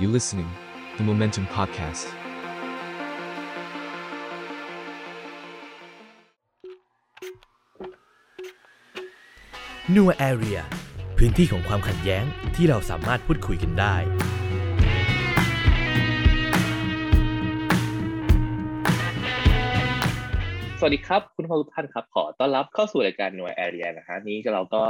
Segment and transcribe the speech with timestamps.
[0.00, 0.50] You listening,
[0.96, 2.06] the Momentum Podcast.
[9.94, 10.60] นัวแอเรีย
[11.18, 12.24] พื้นที่ของความขัดแย้ง
[12.56, 13.96] ที่เราสามารถพูดคุยกันได้
[20.78, 24.82] สวัสดีครับ คุณผู้ชมทุกท่านครับ ขอต้อนรับเข้าสู่รายการหน่วยแอเรียนะฮะนี้เราก็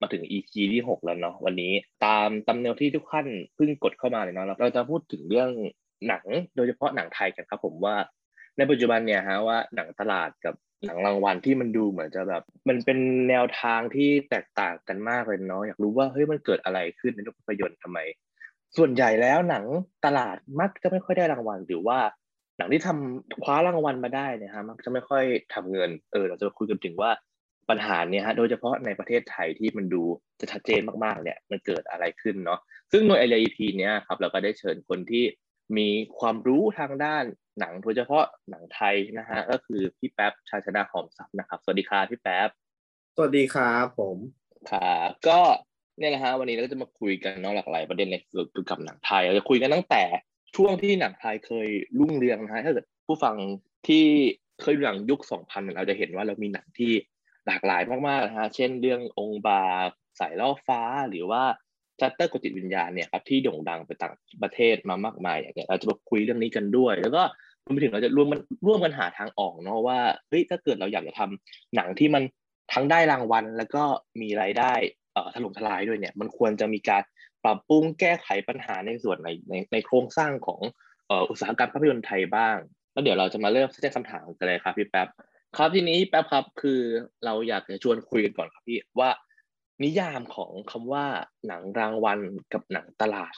[0.00, 1.72] มาถึง EP ที่ 6 แล้วเนาะวันนี้
[2.06, 5.50] ตามตำเนียที่ทุกท่านเพิ่งกดเข้ามาเลยเนาะเราจะพูดถึงเรื่อง
[6.08, 6.24] หนัง
[6.56, 7.96] โดยเฉพาะหนังไทยกันครับผมว่า
[8.56, 10.54] ในปัจจุบันเนี่ยฮะว่าหนังตลาดกับ
[10.86, 17.98] หนังรางวัลที่มันดูเหมือนจะแบบ มันเป็นแนวทางที่แตกต่างกันมากเลยเนาะอยากรู้ว่าเฮ้ยมันเกิดอะไรขึ้นในโลกภาพยนตร์ทำไม
[18.76, 19.64] ส่วนใหญ่แล้วหนัง
[20.06, 21.98] ตลาดมักจะไม่ค่อยได้รางวัลหรือว่า
[22.58, 25.24] หนังที่ทำคว้ารางวัลมาได้เนี่ยฮะมักจะไม่ค่อย
[25.54, 27.10] ทำเงินเออเราจะคุยกันถึงว่า
[27.70, 30.02] ปัญหาเนี่ยฮะโดยเฉพาะในประเทศไทยที่มันดู
[30.40, 32.60] จะชัดเจนมากๆเนี่ยมันเกิดอะไรขึ้นเนาะ
[32.92, 35.24] ซึ่งหน่วยไอเอีพีเนี้ยครับเราก็ได้เชิญคนที่
[35.78, 37.24] มีความรู้ทางด้าน
[37.58, 42.48] หนังโดยเฉพาะหนังไทยนะฮะก็คือพี่แป๊บชาชนาหอมทรัพย์นะครับสวัสดีครับพี่แป๊บ
[43.16, 44.16] สวัสดีครับผม
[44.70, 45.40] ครับก็
[45.98, 50.02] เนี่ยแหละฮะวันนี้เราก็จะมาคุยกันเนาะหลากหลายประเด็นในเกี่ยวกับหนังไทยเราจะคุยกันตั้งแต่
[50.56, 53.36] ช่วงที่หนังไทยเคยรุ่งเรืองนะฮะถ้าเกิดผู้ฟัง
[53.88, 54.04] ที่
[54.60, 56.92] เคยดูหนังยุค 2000 เราจะเห็นว่าเรามีหนังที่
[57.48, 59.62] หลากหลายมากๆนะฮะเช่นเรื่ององค์บา
[60.20, 61.42] สายล่อฟ้าหรือว่า
[62.00, 67.22] จัตเตอร์กดจิตวิญญาณเนี่ยครับที่โด่งดังไปต่างประเทศมามากมายอย่างเงี้ยเราจะมาคุยเรื่องนี้กันด้วย แล้วก็
[67.64, 72.22] รวมไปถึงเราจะร่วมมันร่วมกันหาทางออกเนาะว่าเฮ้ยถ้าเกิดเราอยากจะทำหนังที่มัน
[72.72, 73.84] ทั้งได้รางวัล แล้วก็
[74.20, 74.72] มีรายได้
[75.12, 77.02] เอ่อถล่มทลายด้วยเนี่ย มันควรจะมีการ
[77.44, 80.60] ปรับปรุงแก้ไขปัญหาในส่วนในในในโครงสร้างของ
[81.06, 82.56] เอ่ออุตสาหกรรมภาพยนตร์ไทยบ้าง
[82.92, 85.08] แล้วเดี๋ยวเราจะมาเริ่มแจ้งคำถามกันเลยครับพี่แป๊บ
[85.56, 86.80] ครับทีนี้แป๊บครับคือ
[87.24, 89.10] เราอยากจะชวนคุยกันก่อนครับพี่ว่า
[89.84, 91.04] นิยามของคำว่า
[91.46, 92.18] หนังรางวัล
[92.52, 93.34] กับหนังตลาด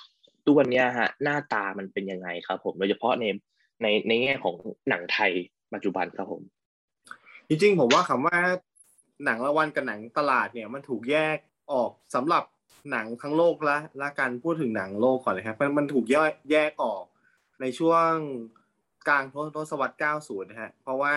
[0.48, 3.24] ตัวเนี้ยฮะหน้าตามันเป็นยังไงครับ ผมโดยเฉพาะใน
[3.82, 4.54] ในในแง่ของ
[4.88, 5.32] หนังไทย
[5.74, 6.42] ปัจจุบันครับผม
[7.48, 8.38] จริงๆผมว่าคำว่า
[9.24, 11.36] หนังรางวัลกับหนังตลาดเนี่ยมันถูกแยก
[11.72, 12.44] ออกสำหรับ
[12.90, 17.04] หนังทั้งโลกละละกันพูดถึงหนังโลกก่อนเลยครับมันมันถูกแยกแยกออก
[17.60, 18.12] ในช่วง
[19.08, 19.24] กลาง
[19.54, 21.14] ทศวรรษ 90 นะฮะเพราะว่า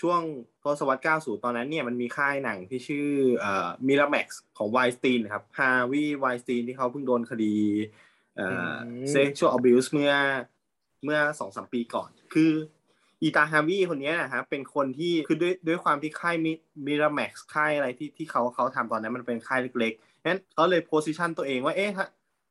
[0.00, 0.20] ช่วง
[0.62, 3.08] ทศวรรษ 90 ตอนนั้นเนี่ยมันมีค่ายหนังที่ชื่อ
[3.38, 7.56] เอ่อมิราแม็กซ์ของไวสตีนครับฮาวิไวสตีนที่เขาเพิ่งโดนคดี
[8.36, 8.74] เอ่อ
[9.10, 10.12] sexual abuse เมื่อ
[11.04, 12.52] เมื่อสองสามปีก่อน คือ
[13.22, 16.36] อีตาฮาวิคนนี้นะครับเป็นคนที่คือด้วยด้วยความที่ค่าย
[16.86, 22.04] มิราแม็กซ์ค่ายอะไรที่ที่เขาเขาทำตอนนั้นมันเป็นค่ายเล็กๆนั้นเขาเลยโพสิชันตัวเองว่าเอ๊ะถ้า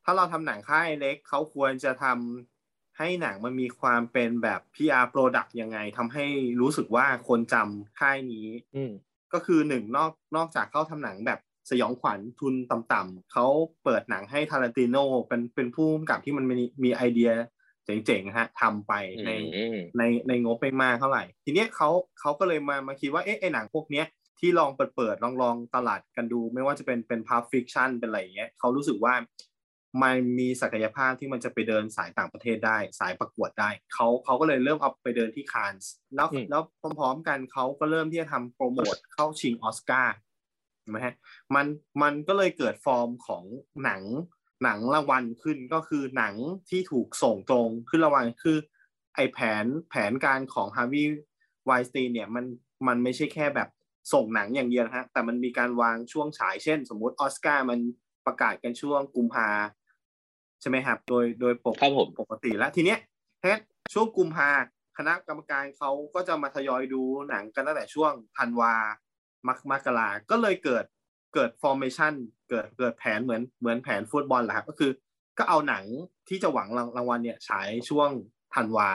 [0.04, 2.59] ถ้าเราทำหนังค่ายเล็กเขาควรจะทำ
[3.00, 6.26] ให้หนังมันมีความเป็นแบบ PR product ยังไงทำให้
[6.62, 8.92] รู้สึกว่าคนจำค่ายนี้อืม
[9.34, 11.40] ก็คือหนึ่งนอกนอกจากเขาทำหนังแบบ
[11.70, 13.46] สยองขวัญทุนต่ำๆเขา
[13.84, 17.32] เปิดหนังให้ทารันติโนเป็นเป็นผู้กำกับที่มันมีมีไอเดีย
[17.86, 18.94] เจ๋งๆฮะทำไป
[19.26, 21.90] ในอืมในในงบไม่มากเท่าไหร่ ทีเนี้ยเขา
[22.20, 24.06] เขาก็เลยมามาคิดว่าเอ๊ะไอหนังพวกเนี้ย
[24.40, 29.14] ที่ลองเปิดเปิดลองลองตลาดกันดู ไม่ว่าจะเป็นเป็น Pulp Fiction เป็นอะไรอย่างเงี้ยเขารู้สึกว่า
[30.04, 36.62] มันมีศักยภาพที่มันจะไปเดินสายต่างประเทศได้ สายประกวดได้เขาเขาก็เลยเริ่มเอาไปเดินที่คานส์แล้วอืมแล้ว
[37.00, 40.16] พร้อมๆกันเขาก็เริ่มที่จะทำโปรโมทเข้าชิงออสการ์
[40.82, 41.16] เห็นไหมฮะ
[41.56, 41.66] มัน
[42.02, 43.44] มันก็เลยเกิดฟอร์มของ
[43.84, 44.02] หนัง
[44.64, 46.36] หนังรางวัลขึ้นก็คือหนัง
[46.70, 48.58] ที่ถูกส่งตรงขึ้นรางวัลคือ
[49.16, 51.04] ไอแผนแผนการของฮาร์วี
[51.66, 52.46] ไวสตีนเนี่ยมัน
[52.88, 53.70] มันไม่ใช่แค่แบบ
[54.14, 57.80] ส่งหนังอย่างเดียวนะฮะแต่มันมีการวางช่วงฉายเช่น สมมุติออสการ์มัน
[58.26, 59.50] ประกาศกันช่วงกุมภา
[60.62, 63.00] ใช่ไหมครับ โดยโดยปกครับผมปกติแล้วทีเนี้ย
[63.42, 63.54] แค่
[63.94, 64.50] ช่วงกุมภา
[64.98, 68.74] คณะกรรมการเขาก็จะมาทยอยดูหนังกันตั้งแต่ช่วงธันวา
[69.48, 70.86] มกมกราก็เลยเกิด
[71.34, 72.14] เกิด formation
[72.50, 74.92] เกิดเกิดแผนเหมือนเหมือนแผนฟุตบอลแหละครับก็คือ
[75.38, 75.86] ก็เอาหนัง
[76.30, 78.10] ที่จะหวังรางรางวัลเนี่ยฉายช่วง
[78.56, 78.90] ธันวา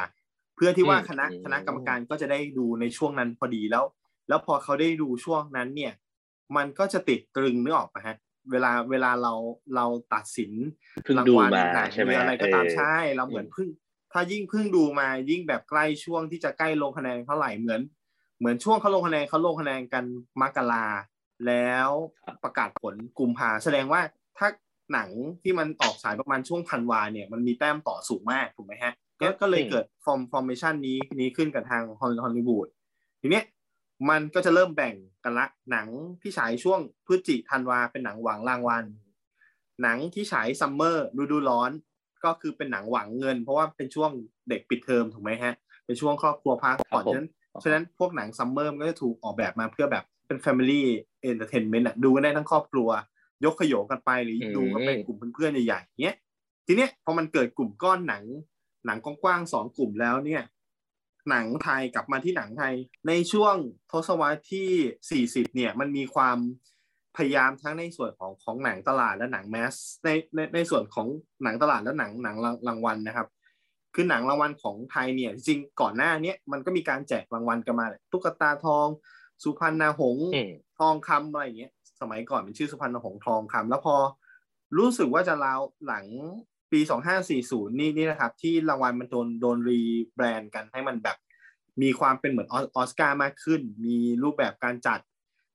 [0.57, 3.85] เพื่อที่ว่าอืมคณะอืมคณะกรรมการก็จะได้ดูในช่วงนั้นพอดีแล้ว
[4.29, 5.93] แล้วพอเขาได้ดูช่วงนั้นเนี่ย
[6.57, 8.17] มันก็จะติดตรึงนึกออกปะฮะ
[8.51, 9.33] เวลาเวลาเรา
[9.77, 10.53] เราตัดสิน
[11.03, 13.69] เพิ่งรางดูวัลมาหนังใช่ไหมหรืออะไรก็ตามเออใช่เราเหมือนเพิ่ง
[14.13, 17.81] ถ้ายิ่งเพิ่งดูมายิ่งแบบใกล้ช่วงที่จะใกล้ลงคะแนนเท่าไหร่เหมือน
[18.39, 20.05] เหมือนช่วงเขาลงคะแนนเขาลงคะแนนกัน
[20.41, 20.87] มกรา
[21.47, 21.91] แล้ว
[22.43, 24.01] ประกาศผลกุมภาแสดงว่า
[24.39, 24.49] ถ้า
[24.93, 25.11] หนัง
[25.43, 32.69] ที่มันออกฉายประมาณช่วงธันวาเนี่ยมันมีแต้มต่อสูงมากถูกไหมฮะก็ก็เลยเกิดฟอร์ม formation นี้นี้ขึ้นกับทางฮอลลีวูด
[33.21, 33.45] ทีเนี้ย
[34.11, 34.95] มันก็จะเริ่มแบ่ง
[35.25, 35.89] กันละ หนัง
[36.23, 38.85] ที่ฉายช่วงพฤศจิธันวาเป็นหนังหวังรางวัล
[39.83, 41.71] หนังที่ฉายซัมเมอร์ฤดูร้อน
[42.25, 44.11] ก็คือเป็นหนังหวังเงิน เพราะว่าเป็นช่วง
[44.49, 45.55] เด็กปิดเทอมถูกไหมฮะ
[45.87, 47.27] เป็นช่วงครอบครัวพักผ่อนครับผมฉะนั้น
[47.65, 50.83] ฉะนั้นพวกหนังซัมเมอร์มันก็จะถูกออกแบบมาเพื่อแบบเป็น Family
[51.29, 52.89] Entertainment อะดูกันได้ทั้งครอบครัว
[53.45, 56.17] ยกขยโยงกันไปหรืออมดูกันเป็นกลุ่มเพื่อนๆใหญ่ๆเงี้ย
[56.67, 58.25] ทีเนี้ยพอมันเกิดกลุ่มก้อนหนัง
[58.87, 60.43] หนังกว้างๆสองกลุ่มแล้วเนี่ย
[61.31, 62.75] หนังไทยกลับมาที่หนังไทย
[63.09, 63.55] ในช่วง
[63.93, 66.39] ทศวรรษที่ 40 เนี่ยมันมีความ
[67.17, 69.75] พยายามทั้งในส่วนของของหนังตลาดและหนังแมส
[70.05, 71.07] ในในในส่วนของ
[71.43, 73.29] หนังตลาดและหนังหนังรางรางวัลนะครับ
[73.95, 78.87] คือหนังรางวัลของไทยเนี่ยจริงๆก่อนหน้าเนี้ยมันก็มีการแจกรางวัลกันมาแหละตุ๊กตาทอง
[79.43, 83.97] สุพรรณหงษ์อืมทองคำอะไรอย่างเงี้ย สมัยก่อนเป็นชื่อสุพรรณหงษ์ทองคำแล้วพอ
[84.79, 86.07] รู้สึกว่าจะราวหลัง
[86.75, 86.81] ปี
[87.31, 89.81] 2540 นี่นี่นะครับ ที่รางวัลมันโดนโดนรี
[90.17, 91.17] แบรนด์กันให้มันแบบ
[91.83, 95.01] มีความเป็นเหมือนออออสการ์มากขึ้น มีรูปแบบการจัด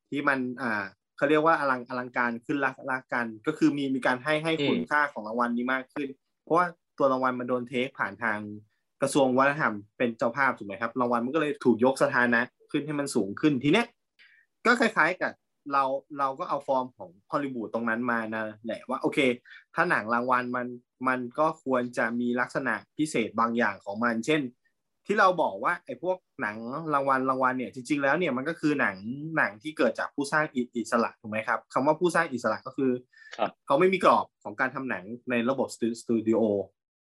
[0.09, 0.83] ที่มันอ่า
[1.17, 6.07] เขาเรียกว่าอลังอลังการขึ้นละละกัน ก็คือมีมีการให้ให้คุณค่าของรางวัลนี้มากขึ้น
[6.43, 6.65] เพราะว่า
[6.97, 8.39] ตัวรางวัลมันโดนเทคผ่านทาง
[9.01, 12.39] กระทรวงวัฒนธรรมเป็นเจ้าภาพถูกไหมครับรางวัลมันก็เลยถูกยกสถานะ
[12.71, 13.87] ขึ้นให้มันสูงขึ้นทีเนี้ย
[14.65, 15.31] ก็คล้ายๆกับ
[15.73, 15.83] เรา
[16.19, 19.19] เราก็เอาฟอร์มของฮอลลีวูดตรงนั้นมานะแหละว่าโอเค
[19.75, 20.67] ถ้าหนังรางวัลมัน
[21.07, 24.41] มันก็ควรจะมีลักษณะพิเศษบางอย่างของมัน เช่น
[25.05, 26.57] ที่เราบอกว่าไอ้พวกหนัง
[26.93, 28.95] รางวัลรางวัลเนี่ยจริง ๆ แล้วเนี่ยมันก็คือหนัง
[29.37, 32.91] หนังที่เกิดจากผู้สร้างอิอิสระถูกไหมครับคำว่าผู้สร้างอิสระก็คือ
[33.37, 36.41] ครับเขาไม่มีกรอบของการทำหนังในระบบสตูสตูดิโอ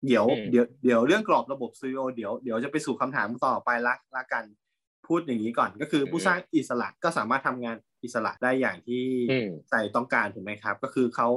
[0.07, 4.45] เดี๋ยวอืมเดี๋ยวเดี๋ยวเรื่องกรอบระบบสตูดิโอเดี๋ยวเดี๋ยวจะไปสู่คำถามต่อไปละละกัน
[5.07, 7.77] พูดอย่างนี้ก่อนก็คือผู้สร้างอิสระก็สามารถทำงาน
[8.07, 11.29] อิสระได้อย่างที่อืมใจต้องการถูกไหมครับ ก็คือเขา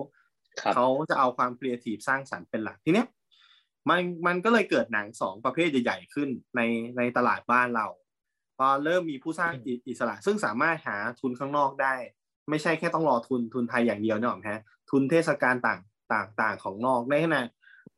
[0.62, 3.08] ครับเขาจะเอาความครีเอทีฟสร้างสรรค์เป็นหลักทีเนี้ย
[3.90, 6.62] มันมันก็เลยเกิดหนังสองประเภทใหญ่ ๆ ขึ้นใน
[6.98, 7.88] ในตลาดบ้านเรา
[8.58, 11.96] พอเริ่มมีผู้สร้างอิอิสระ ซึ่งสามารถหาทุนข้างนอกได้
[12.50, 14.62] ไม่ใช่แค่ต้องรอทุนทุนไทยอย่างเดียวเนอะฮะ
[14.92, 15.80] ทุนเทศกาลต่าง
[16.14, 17.42] ต่างต่างของนอกในขณะ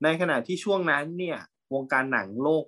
[0.04, 1.38] ในขณะที่ช่วงนั้นเนี่ย
[1.74, 2.66] วงการหนังโลก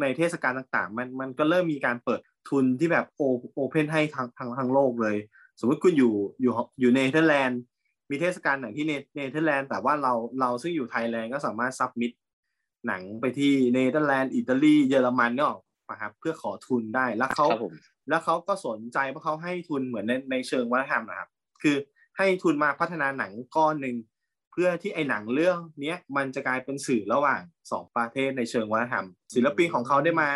[0.00, 3.22] ในเทศกาลต่างๆ มันมันก็เริ่มมีการเปิด ทุนที่แบบโอ
[3.54, 5.16] โอเพนให้ทางทางทางโลกเลย
[5.60, 7.60] สมมติคุณอยู่อยู่อยู่เนเธอร์แลนด์
[8.10, 12.12] มีเทศกาลหนังที่เนเนเธอร์แลนด์แต่ว่าเราเราซึ่งอยู่ไทยแลนด์ก็สามารถ submit
[12.86, 15.54] หนังไปที่เนเธอร์แลนด์อิตาลีเยอรมันเนี่ย
[15.90, 17.74] นะครับเพื่อขอทุนได้แล้วเขาครับผม
[18.08, 21.28] แล้วเขาก็สนใจเพราะเขาให้ทุนเหมือนในในเชิงวัฒนธรรมนะครับ
[21.62, 21.76] คือ
[22.16, 23.96] ให้ทุนมาพัฒนาหนังก้อนหนึ่ง
[24.52, 27.40] เพื่อที่ไอ้หนังเรื่องเนี้ยมันจะกลายเป็นสื่อระหว่าง
[27.70, 30.30] สองประเทศในเชิงวัฒนธรรมศิลปินของเขาได้มา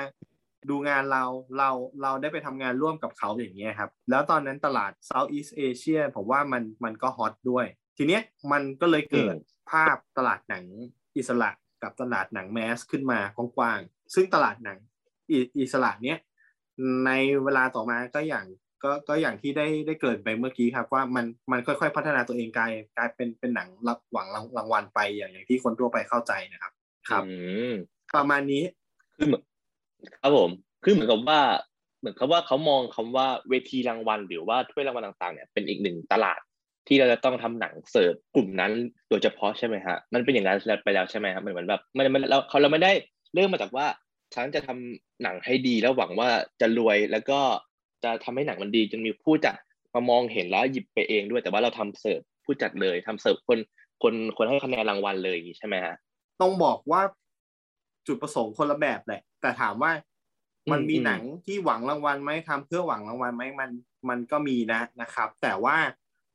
[0.69, 1.25] ดูงานเรา
[1.59, 1.71] เรา
[2.03, 7.67] เราได้ไปทำงานร่วมกับเขาอย่างเงี้ยครับ แล้วตอนนั้นตลาด Southeast Asia ผมว่ามันมันก็ฮอตด้วย
[7.99, 8.23] ทีเนี้ย
[8.53, 10.65] มันก็เลยเกิดอืมภาพตลาดหนัง
[11.17, 11.51] อิสระ
[11.83, 14.79] กับตลาดหนังแมสขึ้นมากว้างๆ ซึ่งตลาดหนัง
[15.31, 16.19] อิอิสระเนี้ย
[17.07, 17.11] ใน
[17.45, 18.47] เวลาต่อมาก็อย่าง
[18.85, 26.73] ก็ก็อย่างที่ได้ได้เกริดไปเมื่อกี้ครับว่ามันมันค่อยๆ พัฒนาตัวเองกลายกลายเป็นเป็นหนังรับหวังรางรางวัลไปอย่างอย่างที่คนทั่วไปเข้าใจนะครับ
[27.09, 27.33] ครับอื
[27.71, 27.73] ม
[28.17, 28.63] ประมาณนี้
[29.17, 29.43] คือเหมือน
[30.23, 30.51] ครับผม
[30.85, 31.41] คือเหมือนกับว่า
[32.01, 36.41] เหมือนกับว่าเขามองคำว่าเวทีรางวัล หรือว่าถ้วยรางวัลต่างๆเนี่ยเป็นอีกหนึ่งตลาด
[36.89, 38.73] ที่เราจะต้องทำหนังเสิร์ฟกลุ่มนั้น
[39.11, 42.93] โดยเฉพาะใช่ไหมฮะมันเป็นอย่างนั้นไปแล้วใช่ไหมครับเหมือนแบบมันมันเราเขาเราไม่ได้
[43.35, 43.87] เริ่มมาจากว่า
[44.35, 46.29] ฉันจะทำหนังให้ดีแล้วหวังว่า
[46.61, 47.41] จะรวยแล้วก็
[48.05, 49.57] จะทำให้หนังมันดีจนมีผู้จัด
[49.95, 53.59] มามองเห็นแล้วหยิบไปเองด้วยแต่ว่าเราทำเสิร์ฟผู้จัดเลยทำเสิร์ฟคน
[54.03, 55.95] คนคนให้คะแนนรางวัลเลยใช่ไหมฮะ
[56.41, 57.03] ต้องบอกว่า
[58.07, 59.93] จุดประสงค์คนละแบบแหละ แต่ถามว่า
[60.71, 63.71] มันมีอืมหนังที่หวังรางวัลไหมทำเพื่อหวังรางวัลไหมมัน
[64.09, 65.77] มันก็มีนะนะครับ แต่ว่า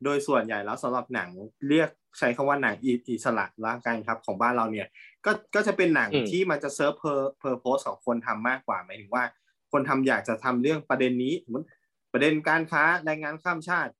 [0.04, 1.30] โดยส่วนใหญ่แล้วสำหรับหนัง
[1.68, 4.86] เรียกใช้คำว่าหนังอิอิสระละกันครับ ของบ้านเราเนี่ย
[5.24, 9.24] ก็ก็จะเป็นหนังอืมที่มันจะ serve pur- purpose ของคนทำมากกว่าหมายถึงว่า
[9.72, 11.66] คนทำอยากจะทำเรื่องประเด็นนี้สมมติ
[12.12, 13.92] ประเด็นการค้าแรงงานข้ามชาติ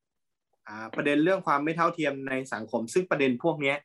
[0.66, 3.76] อ่าประเด็นเรื่องความไม่เท่าเทียมในสังคม ซึ่งประเด็นพวกเนี้ย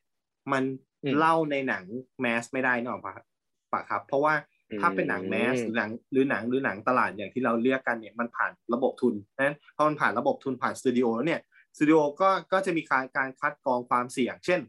[0.51, 0.63] มัน
[1.03, 1.83] อืมเล่าในหนัง
[2.21, 3.15] mass ไม่ได้เนอะปะ
[3.71, 4.33] ปะครับ เพราะว่า
[4.79, 11.41] ถ้าเป็นหนัง mass หรือหนังหรือหนังหรือหนังตลาดอย่างที่เราเรียกกันเนี่ยมันผ่านระบบทุนนั้นพอมันผ่านระบบทุนผ่านสตูดิโอแล้วเนี่ย
[11.75, 14.59] สตูดิโอก็ก็จะมีการการคัดกรองความเสี่ยง เช่น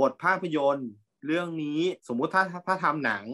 [0.00, 0.90] บทภาพยนตร์
[1.26, 3.24] เรื่องนี้สมมุติถ้าถ้าทำหนัง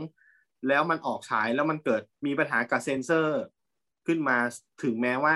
[0.68, 3.42] แล้วมันออกฉายแล้วมันเกิดมีปัญหากับเซนเซอร์
[4.06, 4.36] ขึ้นมา
[4.82, 5.34] ถึงแม้ว่า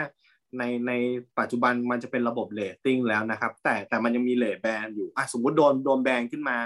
[0.58, 0.92] ในใน
[1.38, 6.56] ปัจจุบันมันจะเป็นระบบเรตติ้งแล้วนะครับ แต่แต่มันยังมีเรตแบนอยู่อะสมมุติโดนโดนแบนขึ้นมา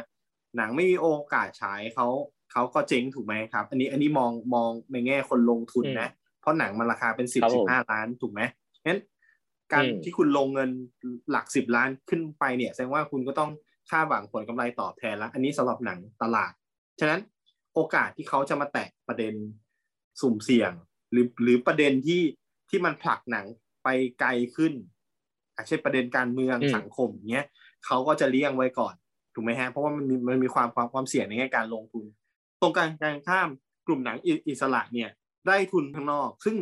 [0.57, 2.09] หนังไม่มีโอกาสฉายเขา
[2.55, 6.09] เขาก็เจ๊งถูกไหมครับ อันนี้อันนี้มองมองในแง่คนลงทุนนะ
[6.41, 8.41] เพราะหนังมันราคาเป็นสิบครับสิผบมห้าล้านถูกไหม
[8.87, 9.01] งั้น
[9.73, 10.71] การอืมที่คุณลงเงิน
[11.31, 13.51] หลักสิบล้านขึ้นไปเนี่ย แสดงว่าคุณก็ต้อง
[13.91, 16.53] คาดหวังผลกำไรตอบแทนแล้ว อันนี้สำหรับหนังตลาด
[17.01, 17.21] ฉะนั้น
[17.75, 19.35] โอกาสที่เขาจะมาแตะประเด็น
[20.21, 20.73] สุ่มเสี่ยง
[21.13, 22.23] หรือหรือประเด็นที่
[22.71, 23.47] ที่มันผลักหนัง
[23.85, 23.89] ไป
[24.21, 24.73] ไกลขึ้น
[25.57, 27.47] อาเช่นประเด็นการเมืองอืมสังคมเนี้ย
[27.87, 28.95] เขาก็จะเลี่ยงไว้ก่อน
[29.35, 32.24] ถูกไหมฮะเพราะว่ามันมีมันมีความความความเสี่ยงในแง่การลงทุนต
[32.65, 33.49] รงกลางการข้าม
[33.87, 35.11] กลุ่มหนังอิอิสระเนี่ย
[35.47, 36.57] ได้ทุนข้างนอก ซึ่ง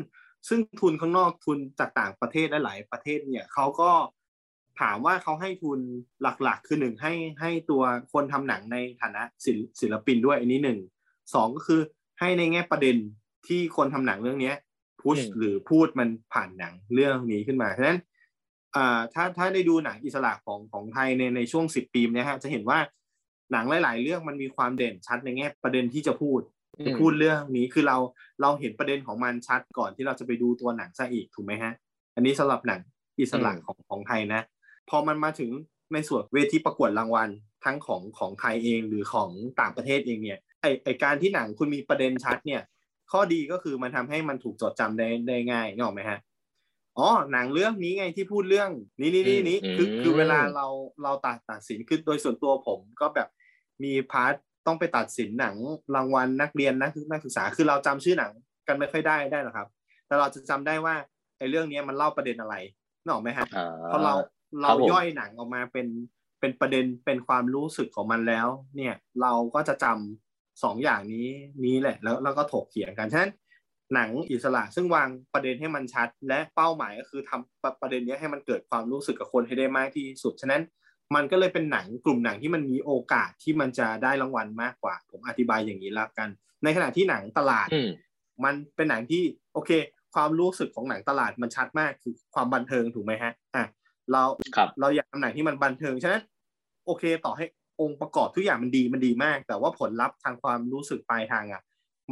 [0.48, 3.90] ซึ่งทุนข้างนอกทุนจากต่างประเทศหลาย ๆ ประเทศเนี่ยเขาก็
[4.78, 5.80] พถามว่าเขาให้ทุน
[6.22, 7.82] หลักๆ คือหนึ่งให้ให้ตัว
[8.12, 10.78] คนทำหนังในฐานะศิลศิลปินด้วยอันนี้หนึ่ง
[11.34, 11.80] สองก็คือ
[12.20, 12.96] ให้ในแง่ประเด็น
[13.46, 14.56] ที่คนทำหนังเรื่องเนี้ย
[15.00, 18.00] พุชอืมหรือพูดมันผ่านหนังเรื่องนี้ขึ้นมาฉะนั้น
[18.76, 22.78] อ่าถ้าถ้าได้ดูหนังอิสระของของไทยในในช่วงสิบปีเนี้ยฮะจะเห็นว่า
[23.52, 26.40] หนังหลาย ๆ เรื่องมันมีความเด่นชัดในแง่ประเด็นที่จะพูด
[26.78, 27.98] อืมจะพูดเรื่องนี้คือเรา
[28.42, 31.72] เราเห็นประเด็นของมันชัดก่อนที่เราจะไปดูตัวหนังซะอีกถูกไหมฮะ
[32.14, 32.80] อันนี้สำหรับหนัง
[33.20, 34.42] อิสระอืมของของไทยนะ
[34.90, 35.50] พอมันมาถึง
[35.92, 37.28] ในส่วนเวทีประกวดรางวัล
[37.64, 39.30] ทั้งของของไทยเองหรือของ
[39.60, 42.62] ต่างประเทศเองเนี่ยไอไอการที่หนังคุณมีประเด็นชัดเนี่ย
[43.12, 46.18] ข้อดีก็คือมันทำให้มันถูกจดจำได้ได้ง่ายนึกออกไหมฮะ
[46.98, 50.66] อ๋อหนังเรื่องนี้ไงที่พูดเรื่องนี้นี้นี้นี้คือคือเวลาเรา
[51.02, 53.28] เราตัดตัดสินคือโดยส่วนตัวผมก็แบบ
[53.82, 54.34] มีพาร์ท
[54.66, 55.56] ต้องไปตัดสินหนัง
[55.94, 58.30] รางวัลนักเรียนนักนักศึกษาคือเราจำชื่อหนัง
[58.68, 59.68] กันไม่ค่อยได้ได้หรอกครับ
[60.06, 60.94] แต่เราจะจำได้ว่า
[61.38, 62.54] ไอ้เรื่องเนี้ยมันเล่าประเด็นอะไร
[63.02, 64.16] นึกออกไหมฮะอ่าพอเราค
[64.62, 65.86] เรารับผมย่อยหนังออกมาเป็น
[66.40, 71.28] เป็นประเด็นเป็นความรู้สึกของมันแล้ว เนี่ยเราก็จะจำสองอย่างนี้
[71.64, 73.32] นี้แหละ แล้วแล้วก็ถกเถียงกันฉะนั้น
[73.94, 80.62] หนังอิสระซึ่งวางประเด็นให้มันชัด และเป้าหมายก็คือทำประประเด็นเนี้ยให้มันเกิดความรู้สึกกับคนให้ได้มากที่สุด ฉะนั้น
[81.14, 86.28] มันก็เลยเป็นหนังกลุ่มหนังที่มันมีโอกาสที่มันจะได้รางวัลมากกว่า ผมอธิบายอย่างนี้แล้วกัน
[86.64, 87.90] ในขณะที่หนังตลาดอืม
[88.44, 89.22] มันเป็นหนังที่
[89.54, 89.70] โอเค
[90.14, 93.64] ความรู้สึกของหนังตลาดมันชัดมากคือความบันเทิงถูกไหมฮะอะ
[94.12, 94.22] เรา
[94.56, 96.22] ครับเราอยากทำหนังที่มันบันเทิงฉะนั้น
[96.86, 97.44] โอเค ต่อให้
[97.80, 101.62] องค์ประกอบทุกอย่างมันดีมันดีมาก แต่ว่าผลลัพธ์ทางความรู้สึกปลายทางอะ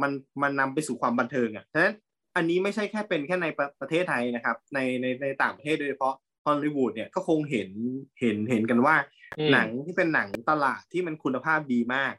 [0.01, 1.93] มันมันนำไปสู่ความบันเทิงอะฉะนั้น
[2.35, 7.69] อันนี้ไม่ใช่แค่เป็นแค่ในประประเทศไทยนะครับ ในในในต่างประเทศโดยเฉพาะ ฮอลลีวูดเนี่ยก็คงเห็น
[8.19, 8.95] เห็นเห็นกันว่า
[9.39, 12.13] อืมหนังที่เป็นหนังตลาดที่มันคุณภาพดีมาก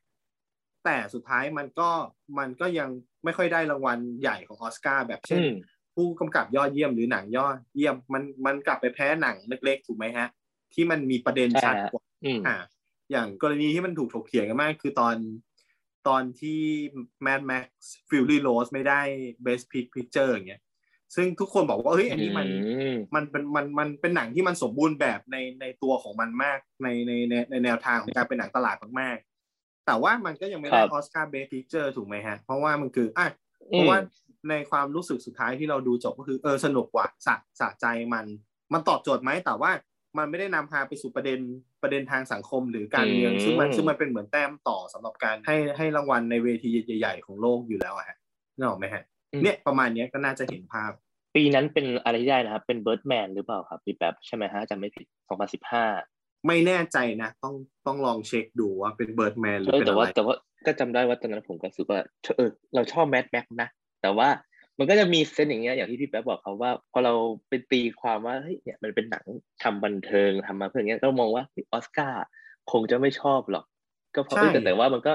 [0.85, 1.91] แต่สุดท้ายมันก็
[2.39, 2.89] มันก็ยัง
[3.25, 5.57] ไม่ค่อยได้รางวัลใหญ่ของออสการ์แบบเช่นอืม
[5.95, 10.29] ผู้กำกับยอดเยี่ยมหรือหนังยอดเยี่ยมมันมันกลับไปแพ้หนังเล็กๆถูกไหมฮะ
[10.75, 12.57] ที่มันมีประเด็นใช่ชัดฮะกว่าอืมอ่า
[13.11, 15.17] อย่างกรณีที่มันถูกถกเถียงกันมาก คือตอน
[16.09, 16.61] ตอนที่
[17.27, 17.67] Mad Max
[18.09, 19.01] Fury Road ไม่ได้
[19.47, 20.63] Best Pic- Picture อย่างเงี้ย
[21.15, 22.49] ซึ่งทุกคนบอกว่าเฮ้ยอันนี้มันอื
[22.97, 33.29] มมันเป็นมันมันเป็นหนังที่มันสมบูรณ์แบบในในตัวของมันมากในในในในแนวทางของการเป็นหนังตลาดมากๆ แต่ว่ามันก็ยังไม่ได้ครับออสการ์ Best Picture ถูกไหมฮะ เพราะว่ามันคืออะ
[33.73, 33.97] อืมราะว่า
[34.51, 38.27] ในความรู้สึกสุดท้ายที่เราดูจบก็คือเออสนุกกว่าสะสะใจมัน
[38.73, 39.71] มันตอบโจทย์ไหมแต่ว่า
[40.19, 41.39] มันไม่ได้นำพาไปสู่ประเด็น
[41.83, 48.17] ประเด็นทางสังคมหรือการเมืองอืมซึ่งมันซึ่งมันเป็นเหมือนแต้มต่อสำหรับการให้ให้รางวัลในเวทีใหญ่ ๆ ของโลกอยู่แล้วอะฮะ
[48.57, 49.03] นึกออกไหมฮะ
[49.43, 50.93] เนี่ยประมาณเนี้ยก็น่าจะเห็นภาพ
[51.35, 55.07] ปีนั้นเป็นอะไรที่ได้นะครับ เป็นเบิร์ดแมนหรือเปล่าครับพี่แป๊บใช่ไหมฮะจำไม่ผิด
[55.77, 57.55] 2015ไม่แน่ใจนะ ต้อง
[57.87, 60.35] ต้องลองเช็คดูว่าเป็นเบิร์ดแมนหรือเออเป็นแต่อะว่าไรแต่ว่า
[60.67, 62.01] ก็จำได้ว่าตอนนั้นผมก็รู้สึกว่า
[62.37, 63.69] เออเราชอบแม d แม็กนะ
[64.03, 64.29] แต่ว่า
[64.79, 67.15] มันก็จะมีเซนส์อย่างเงี้ยอย่างที่พี่แป๊บบอกเขาว่า พอเรา
[67.49, 69.25] ไปตีความว่าเฮ้ยเนี่ยมันเป็นหนัง
[69.63, 72.25] ทำบันเทิงทำมาเพื่ออย่างเงี้ยก็มองว่าเฮ้ยออสการ์
[72.73, 73.65] คงจะไม่ชอบหรอก
[74.15, 75.13] ก็เพราะใช่เออแต่แต่ว่ามันก็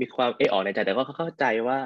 [0.00, 1.78] มีความเออออกในใจแต่ก็เข้าใจว่า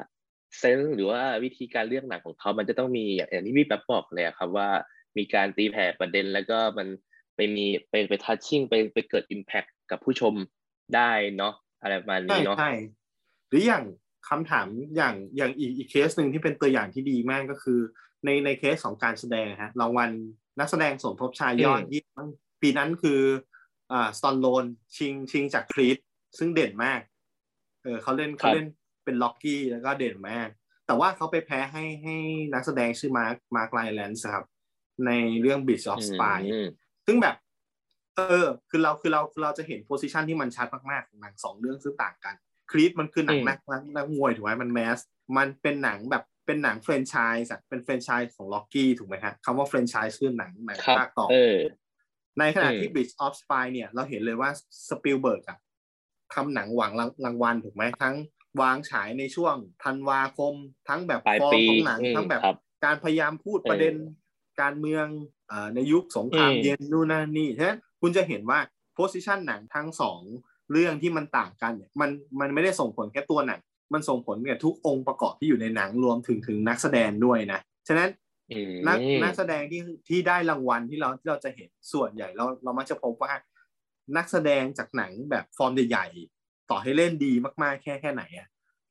[0.59, 4.69] เซนส์หรือว่าวิธีการเลือกหนังของเขา มันจะต้องมีอย่างอย่างที่พี่แป๊บบอกเลยอะครับว่า
[5.19, 6.89] มีการตีแผ่ประเด็นแล้วก็มัน
[7.37, 10.35] ไปมีไปไปทัชชิ่งไปไปเกิดอิมแพคกับผู้ชม
[10.95, 12.73] ได้เนาะอะไรประมาณใช่นี้เนาะใช่
[13.49, 13.85] หรืออย่าง
[14.29, 17.81] คำถามอย่างอย่างอีกอีกเคสหนึ่งที่เป็นตัวอย่างที่ดีมากก็คือ
[18.25, 20.11] ในในเคสของการแสดงฮะรางวัล
[20.59, 22.29] นักแสดงสมทบชายยอดอืมเยี่ยม
[22.63, 23.21] ปีนั้นคือ
[23.93, 24.65] อ่าสตอลโลน
[24.97, 25.99] ชิงชิงจากครีด
[26.39, 27.01] ซึ่งเด่นมาก
[27.83, 28.67] เออเขาเล่นเขาเล่น
[29.05, 30.49] เป็นร็อกกี้แล้วก็เด่นมาก
[30.87, 32.17] แต่ว่าเขาไปแพ้ให้ให้
[32.53, 34.45] นักแสดงชื่อมาร์คมาร์คไรแลนซ์ครับ
[35.07, 36.69] ในเรื่อง Bridge of Spy อืม
[37.07, 37.37] ซึ่งแบบ
[38.17, 42.35] เออ คือเราคือเราคือเราจะเห็น position ที่มันชัดมากๆของหนังสองเรื่องซึ่งต่างกัน
[42.71, 44.99] ครีดมันคือหนังอืมนักนักนักมวยถูกไหมมัน mass
[45.37, 51.59] มันเป็นหนังแบบเป็นหนังแฟรนไชส์อะเป็นแฟรนไชส์ของร็อกกี้ถูกไหมฮะคำว่าแฟรนไชส์คือหนังหนังครับภาคต่อเออ
[52.39, 54.51] ในขณะอืมที่ Bridge of Spy เนี่ย เราเห็นเลยว่า
[54.89, 55.59] สปิลเบิร์กอะ
[56.35, 58.15] ทำหนังหวังรางรางวัลถูกไหมทั้ง
[58.63, 60.55] วางฉายในช่วงธันวาคม
[60.89, 63.95] ทั้งแบบปลายฟอร์มปีของหนังอืมทั้งแบบครับการพยายามพูดเออประเด็น
[64.61, 65.07] การเมือง
[65.49, 68.59] เอ่อในยุคสงครามอืมเย็นนู่นนั่นนี่ฉะนั้นคุณจะเห็นว่า
[68.95, 70.21] โพสิชันหนังทั้งสอง
[70.73, 73.61] เรื่องที่มันต่างกันเนี่ยมันมันไม่ได้ส่งผลแค่ตัวหนัง
[73.93, 78.11] มันส่งผลกับทุกองค์ประกอบที่อยู่ในหนังรวมถึงถึงนักแสดงด้วยนะฉะนั้น
[78.53, 83.33] อืมนักนักแสดงที่ที่ได้รางวัลที่เราที่เราจะเห็นส่วนใหญ่เราเรามักจะพบว่า
[84.17, 86.34] นักแสดงจากหนังแบบฟอร์มใหญ่ๆ
[86.71, 88.49] ต่อให้เล่นดีมากๆแค่แค่ไหนอะ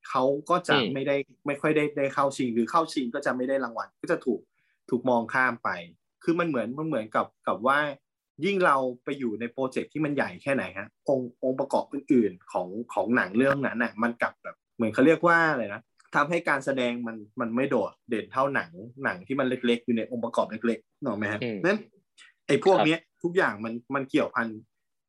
[0.10, 1.16] เขาก็จะอืมไม่ได้
[1.48, 4.42] ไม่ค่อยได้ได้เข้าชิง หรือเข้าชิงก็จะไม่ได้รางวัล ก็จะถูก
[4.90, 5.70] ถูกมองข้ามไป
[6.24, 7.80] คือมันเหมือนมันเหมือนกับกับว่า
[8.46, 15.82] ยิ่งเราไปอยู่ในโปรเจกต์ที่มันใหญ่แค่ไหนฮะองค์องค์ประกอบอื่นๆของของหนังเรื่องนั้นน่ะมันกลับแบบเหมือนเขาเรียกว่าอะไรนะ
[16.16, 18.72] ทำให้การแสดงมันมันไม่โดดเด่นเท่าหนัง
[19.04, 21.80] หนังที่มันเล็กๆ อยู่ในองค์ประกอบเล็กๆนึกออกไหมฮะอืมนั้น
[22.48, 24.48] ไอ้พวกเนี้ยทุกอย่างมันมันเกี่ยวพัน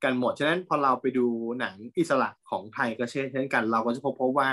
[0.03, 1.25] กันหมด ฉะนั้นพอเราไปดู
[1.59, 4.49] หนังอิสระของไทยก็เช่นเช่นกัน เราก็จะพบพบว่า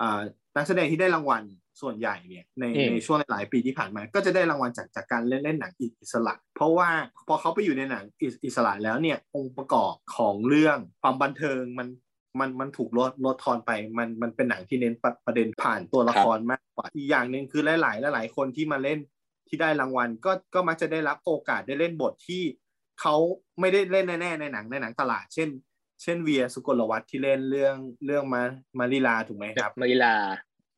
[0.00, 0.20] อ่า
[0.56, 1.42] นักแสดงที่ได้รางวัล
[1.82, 6.88] ส่วนใหญ่เนี่ยในอืมในช่วงหลายๆปีที่ผ่านมา ก็จะได้รางวัลจากจากการเล่นเล่นหนังอิสระ เพราะว่า
[7.28, 11.88] พอเขาไปอยู่ในหนังอิอิสระแล้วเนี่ยองค์ประกอบของเรื่องความบันเทิงมัน
[12.40, 18.98] มันมันถูกลดลดทอนไป มันมันเป็นหนังที่เน้นประประเด็นผ่านตัวละครมากกว่า อีกอย่างหนึ่งคือหลาย ๆ หลาย ๆ คนที่มาเล่น
[19.48, 22.42] ที่ได้รางวัลก็ก็มักจะได้รับโอกาสได้เล่นบทที่
[23.00, 23.14] เขา
[23.60, 25.48] ไม่ได้เล่นแน่ๆในหนังในหนังตลาด เช่น
[26.02, 28.42] เช่นเวียสุกลวัฒน์ที่เล่นเรื่องเรื่องมา
[28.78, 30.14] มาริลาถูกไหมครับมาริลา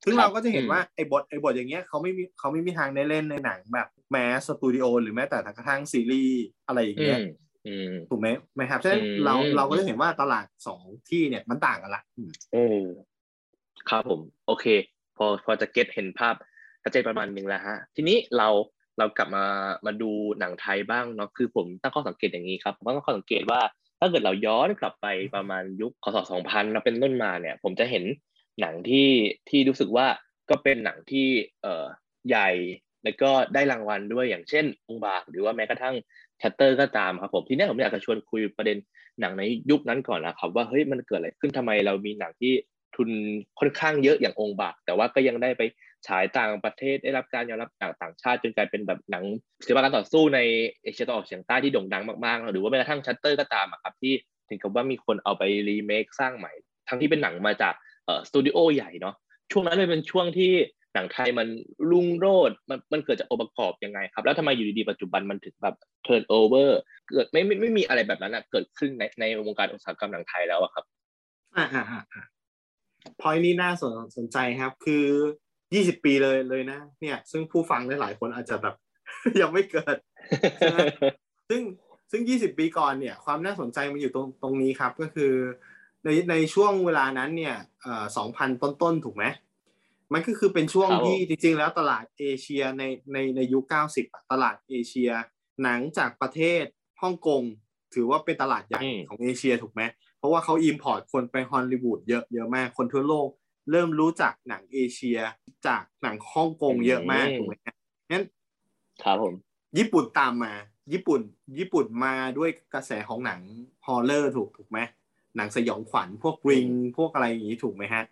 [0.04, 7.22] ซึ่งครับเราก็จะเห็นอืมว่าไอ้บทไอ้บทอย่างเงี้ยเขาไม่มีเขาไม่มีทางได้เล่นในหนังแบบแมสสตูดิโอหรือแม้แต่กระทั่งซีรีส์อะไรอย่างอืเงี้ยม
[7.66, 12.82] อืมถูกไหมไหมครับฉะนั้นอืมเราเราก็จะเห็นว่าตลาดสองที่เนี่ยมันต่างกันละอืมเออ
[13.90, 14.66] ครับผม โอเค
[15.16, 16.34] พอพอจะเก็ตเห็นภาพ
[16.82, 18.48] ชัดเจนประมาณหนึ่งแล้วฮะ ทีนี้เรา
[18.98, 19.44] เรากลับมา
[19.86, 23.60] มาดูหนังไทยบ้างเนาะคือผมตั้งข้อสังเกตอย่างนี้ครับผมตั้งข้อสังเกตว่า
[24.00, 28.04] ถ้าเกิดเราย้อนกลับไปประมาณยุคคศ2000แล้วเป็นต้นมาเนี่ย ผมจะเห็น
[28.60, 29.08] หนังที่
[29.48, 30.06] ที่รู้สึกว่า
[30.50, 31.28] ก็เป็นหนังที่
[31.62, 31.84] เอ่อ
[32.28, 32.48] ใหญ่
[33.04, 35.94] แล้วก็ได้รางวัลด้วยอย่างเช่นองค์บากหรือว่าแม้กระทั่ง
[36.40, 38.78] ชัตเตอร์ก็ตามครับผมทีนี้ผมอยากจะชวนคุยประเด็น
[39.20, 42.52] หนังในยุคนั้นก่อนนะครับ ว่าเฮ้ยมันเกิดอะไรขึ้นทำไมเรามีหนังที่
[42.96, 43.10] ทุน
[43.58, 45.62] ค่อนข้างเยอะอย่างองค์บาก แต่ว่าก็ยังได้ไป
[46.06, 49.24] ฉายต่างประเทศได้รับการยอมรับจากต่างชาติจนกลายเป็นแบบหนัง
[49.66, 50.40] ศิลปะการต่อสู้ใน
[50.82, 54.12] เอเชียตะวันออกเฉียงใต้ที่โด่งดังมากๆ หรือว่าแม้กระทั่งชัตเตอร์ก็ตามครับที่
[54.48, 56.52] ถึงกับว่ามีคนเอาไปรีเมคสร้างใหม่
[56.88, 57.74] ทั้งที่เป็นหนังมาจาก
[58.06, 59.14] เอ่อสตูดิโอใหญ่เนาะ
[59.52, 60.52] ช่วงนั้นเลยเป็นช่วงที่
[60.94, 61.48] หนังไทยมัน
[61.90, 66.78] รุ่งโรจน์มันมันเกิดจากองค์ประกอบยังไงครับ แล้วทำไมอยู่ดีๆปัจจุบันมันถึงแบบ turnover
[67.08, 70.84] เกิดไม่ไม่ไม่มีอะไรแบบนั้นอะเกิดขึ้นในในวงการอุตสาหกรรมหนังไทยแล้วอะครับ
[71.56, 72.22] อ่าอ่าอ่าอ่า
[73.20, 75.06] พอยนี้น่าสนสนใจครับ คือ
[75.74, 78.74] ยี่สิบปีเลยเลยนะ เนี่ย ซึ่งผู้ฟังหลายๆคนอาจจะแบบ
[79.40, 79.96] ยังไม่เกิด
[80.58, 80.78] ใช่ไหม
[81.48, 81.62] ซึ่ง
[82.10, 85.32] ซึ่ง20ปีก่อนเนี่ย ความน่าสนใจมันอยู่ตรงตรงนี้ครับ ก็คือ
[86.04, 89.24] ในในช่วงเวลานั้นเนี่ยเอ่อ2,000ต้นๆถูกไหม
[90.12, 95.10] มันก็คือเป็นช่วงครับผมที่จริง ๆ แล้วตลาดเอเชียในในในยุค90อะตลาดเอเชีย
[95.62, 96.64] หนังจากประเทศ
[97.02, 97.42] ฮ่องกง
[97.94, 99.82] ถือว่าเป็นตลาดใหญ่อืมของเอเชียถูกไหม
[100.18, 103.28] เพราะว่าเขา import คนไปฮอลลีวูดเยอะเยอะมากคนทั่วโลก
[103.70, 105.18] เริ่มรู้จักหนังเอเชีย
[105.66, 107.54] จากหนังฮ่องกงเยอะมากถูกไหม
[108.12, 108.24] งั้น
[109.02, 109.34] ครับผม
[109.78, 110.54] ญี่ปุ่นตามมา
[110.92, 111.20] ญี่ปุ่น
[111.58, 113.40] ญี่ปุ่นมาด้วยกระแสของหนัง
[113.86, 114.78] horror ถูกถูกไหม
[115.36, 118.04] หนังสยองขวัญพวกริงพวกอะไรอย่างนี้ถูกไหมฮะ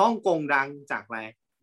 [0.00, 1.20] ฮ่องกงดังจากอะไร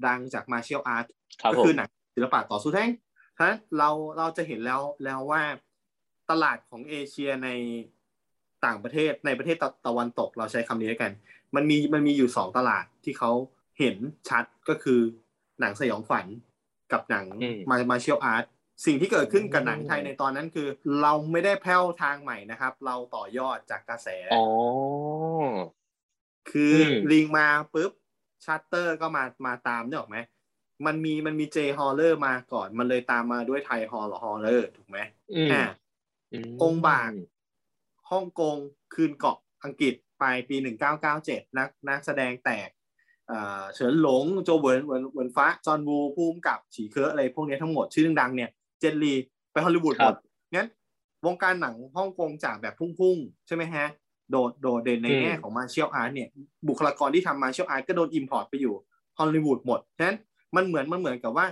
[0.07, 1.05] ดังจาก martial art
[1.41, 2.89] ครับก็ผมคือหนังศิลปะต่อสู้แท่ง
[3.37, 5.41] ฉะนั้นเราเราจะเห็นแล้วแล้วว่า
[6.29, 7.49] ตลาดของเอเชียใน
[8.65, 11.11] ต่างประเทศในประเทศตะตะวันตกเราใช้คำนี้แล้วกัน
[11.55, 13.31] มันมีมันมีอยู่สองตลาดที่เขา
[13.79, 13.97] เห็น
[14.29, 14.99] ชัดก็คือ
[15.59, 16.27] หนังสยองขวัญ
[16.91, 18.45] กับหนังอืมมามาเชียลอาร์ต
[18.85, 20.67] สิ่งที่เกิดขึ้นกับอืมหนังไทยในตอนนั้นคือ
[21.01, 24.45] เราไม่ได้แผ่วทางใหม่นะครับ เราต่อยอดจากกระแสอ๋อ
[26.51, 27.91] คืออมลิงมาปุ๊บ
[28.45, 30.17] ชัตเตอร์ก็มามาตามเนี่ยถูกไหม
[30.85, 34.99] มันมีมันมี J-horror มาก่อน มันเลยตามมาด้วยไทย hor horror ถูกไหม
[35.33, 37.11] อืมอ่าองค์บาก
[38.11, 38.55] ฮ่องกง
[38.93, 40.55] คืนเกาะอังกฤษ ปลายปี
[41.05, 42.69] 1997 นักนักแสดงแตก
[43.27, 49.13] เอ่อเฉินหลงโจเหวินเหวินเหวินฟ้าจอห์นวูผู้กำกับฉีเคอะอะไรพวกนี้ทั้งหมดชื่อดังๆเนี่ยเจ็ทลี
[49.51, 50.15] ไปฮอลลีวูดหมด
[50.55, 50.67] งั้น
[51.25, 53.85] วงการหนังฮ่องกงจากแบบพุ่งๆ ใช่ไหมฮะ
[54.31, 56.29] โดดโดดเด่นในอืมแง่ของ martial art เนี่ย
[56.67, 58.75] บุคลากรที่ทำ martial art ก็โดน import ไปอยู่
[59.19, 60.17] ฮอลลีวูดหมดฉะนั้น
[60.55, 61.45] มันเหมือนมันเหมือนกับว่า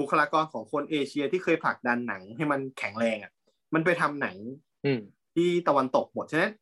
[0.00, 3.32] บุคลากรของคนเอเชียที่เคยผลักดันหนังให้มันแข็งแรงอะ
[3.74, 4.36] มันไปทำหนัง
[4.84, 5.00] อืม
[5.34, 6.52] ที่ตะวันตกหมดฉะนั้น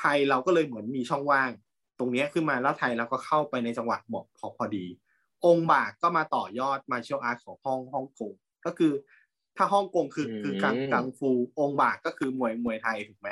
[0.00, 1.50] ไทยเราก็เลยเหมือนมีช่องว่าง
[1.98, 4.86] ตรงเนี้ยขึ้นมาแล้วไทยเราก็เข้าไปในจังหวะเหมาะพอพอดี
[5.46, 8.32] องค์บากก็มาต่อยอด martial art ของฮ่องฮ่องกง
[8.66, 8.92] ก็คือ
[9.56, 13.30] ถ้าฮ่องกงคืออืมคือกังกังฟูองค์บากก็คือมวยมวยไทยถูกไหม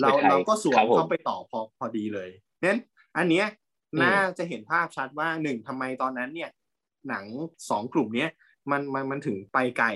[0.00, 2.28] เรามวยไทยเราก็สวครัมบผมเข้าไปต่อพอพอดีเลย
[2.64, 2.80] นั้น
[3.16, 3.46] อันเนี้ย
[3.94, 6.50] อืมน่าจะเห็นภาพชัดว่าหนึ่งทำไมตอนนั้นเนี่ย
[7.08, 7.24] หนัง
[7.70, 8.30] สองกลุ่มเนี้ย
[8.70, 9.88] มันมันมันถึงไปไกล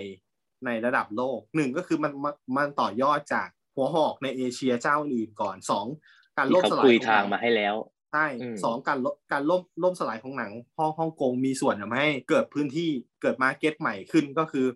[0.67, 5.87] ในระดับโลกหนึ่งก็คือมันมันมันต่อยอดจาก หัวหอกในเอเชียเจ้าอื่นก่อนสอง
[6.37, 7.75] การที่ล่มเขาสลายคุยของทางหนัมาให้แล้ว
[8.13, 12.89] ใช่อืมสองการลบการล่มล่มสลายของหนังฮ่องฮ่องกงมีส่วนทำให้เกิดพื้นที่
[13.23, 14.67] เกิด market ใหม่ขึ้นก็คือ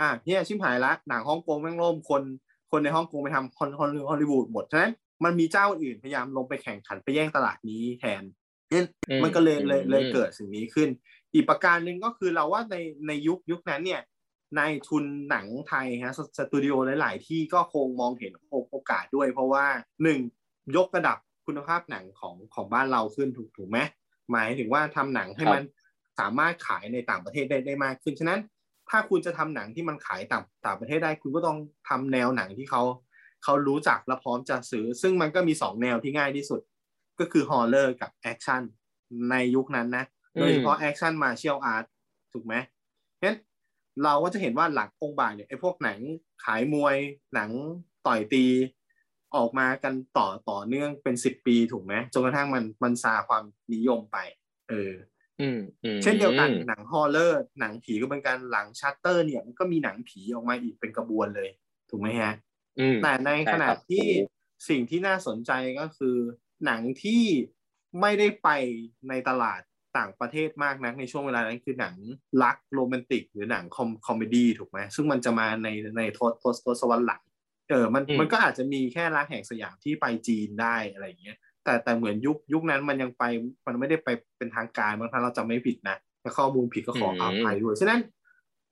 [0.00, 2.22] อะเนี่ยชิบหายละหนังฮ่องกงแม่งล่มคน
[2.70, 4.92] คนในฮ่องกงไปทำฮอลฮอลฮอลลีวูดหมดฉะนั้น
[5.24, 8.22] มันมีเจ้าอื่นพยายามลงไปแข่งขันไปแย่งตลาดนี้แทน
[8.70, 10.88] เนี่ยอืมมันก็เลยเลยอืมเลยเกิดสิ่งนี้ขึ้น
[11.34, 18.32] อีกประการหนึ่งก็คือเราว่าในในยุคยุคนั้นเนี่ยนายทุนหนังไทยฮะสตูดิโอหลาย ๆ ที่ก็คงมองเห็น
[18.70, 19.66] โอกาสด้วย เพราะว่า
[20.02, 20.18] หนึ่ง
[20.76, 23.78] ยกระดับคุณภาพหนังของของบ้านเราขึ้นถูกถูกไหม
[24.32, 25.64] หมายถึงว่าทำหนังให้ครับมัน
[26.18, 28.40] สามารถขายในต่างประเทศได้ได้มากขึ้นฉะนั้น
[28.90, 31.58] ถ้าคุณจะทำหนังที่มันขายต่างต่างประเทศได้ คุณก็ต้อง
[31.88, 32.82] ทำแนวหนังที่เขา
[33.44, 36.60] เขารู้จักและพร้อมจะซื้อ ซึ่งมันก็มีสองแนวที่ง่ายที่สุด
[37.20, 38.62] ก็คือ horror กับแอคชั่น
[39.30, 40.04] ในยุคนั้นนะ
[40.40, 41.84] โดยเฉพาะแอคชั่น martial art
[42.32, 42.77] ถูกไหมงั้น
[44.04, 45.98] เราก็จะเห็นว่าหลังองค์บากเนี่ยไอ้พวกหนัง
[46.44, 46.96] ขายมวย
[47.34, 47.50] หนัง
[48.06, 48.46] ต่อยตี
[49.36, 54.18] ออกมากันต่อต่อเนื่องเป็นสิบปีถูกไหมจนกระทั่งมันมันซาความนิยมไป
[54.68, 54.92] เออ
[55.40, 61.50] อืมอืมเช่นเดียวกันหนัง horror หนังผีก็เป็นการหลังชัตเตอร์เนี่ยมันก็มีหนังผีออกมาอีกเป็นกระบวนเลย
[61.90, 62.32] ถูกไหมฮะ
[62.80, 66.16] อืมแต่ในขณะใช่ครับที่โอ้โหสิ่งที่น่าสนใจก็คือ
[66.64, 67.22] หนังที่
[68.00, 68.48] ไม่ได้ไป
[69.08, 69.60] ในตลาด
[69.98, 71.94] ต่างประเทศมากนักในช่วงเวลานั้นคือหนัง
[72.42, 77.22] รักโรแมนติก หรือหนัง com comedy ถูกไหมซึ่งมันจะมาในในทศทศทศวรรษหลัง
[77.70, 83.24] เออมันอืมมันก็อาจจะมีแค่รักแห่งสยามที่ไปจีนได้อะไรอย่างเงี้ยแต่แต่เหมือนยุคยุคนั้นมันยังไป
[83.66, 88.00] มันไม่ได้ไปเป็นทางการบางครั้งเราจำไม่ผิดนะถ้าข้อมูลผิดก็ขออภัยด้วยฉะนั้น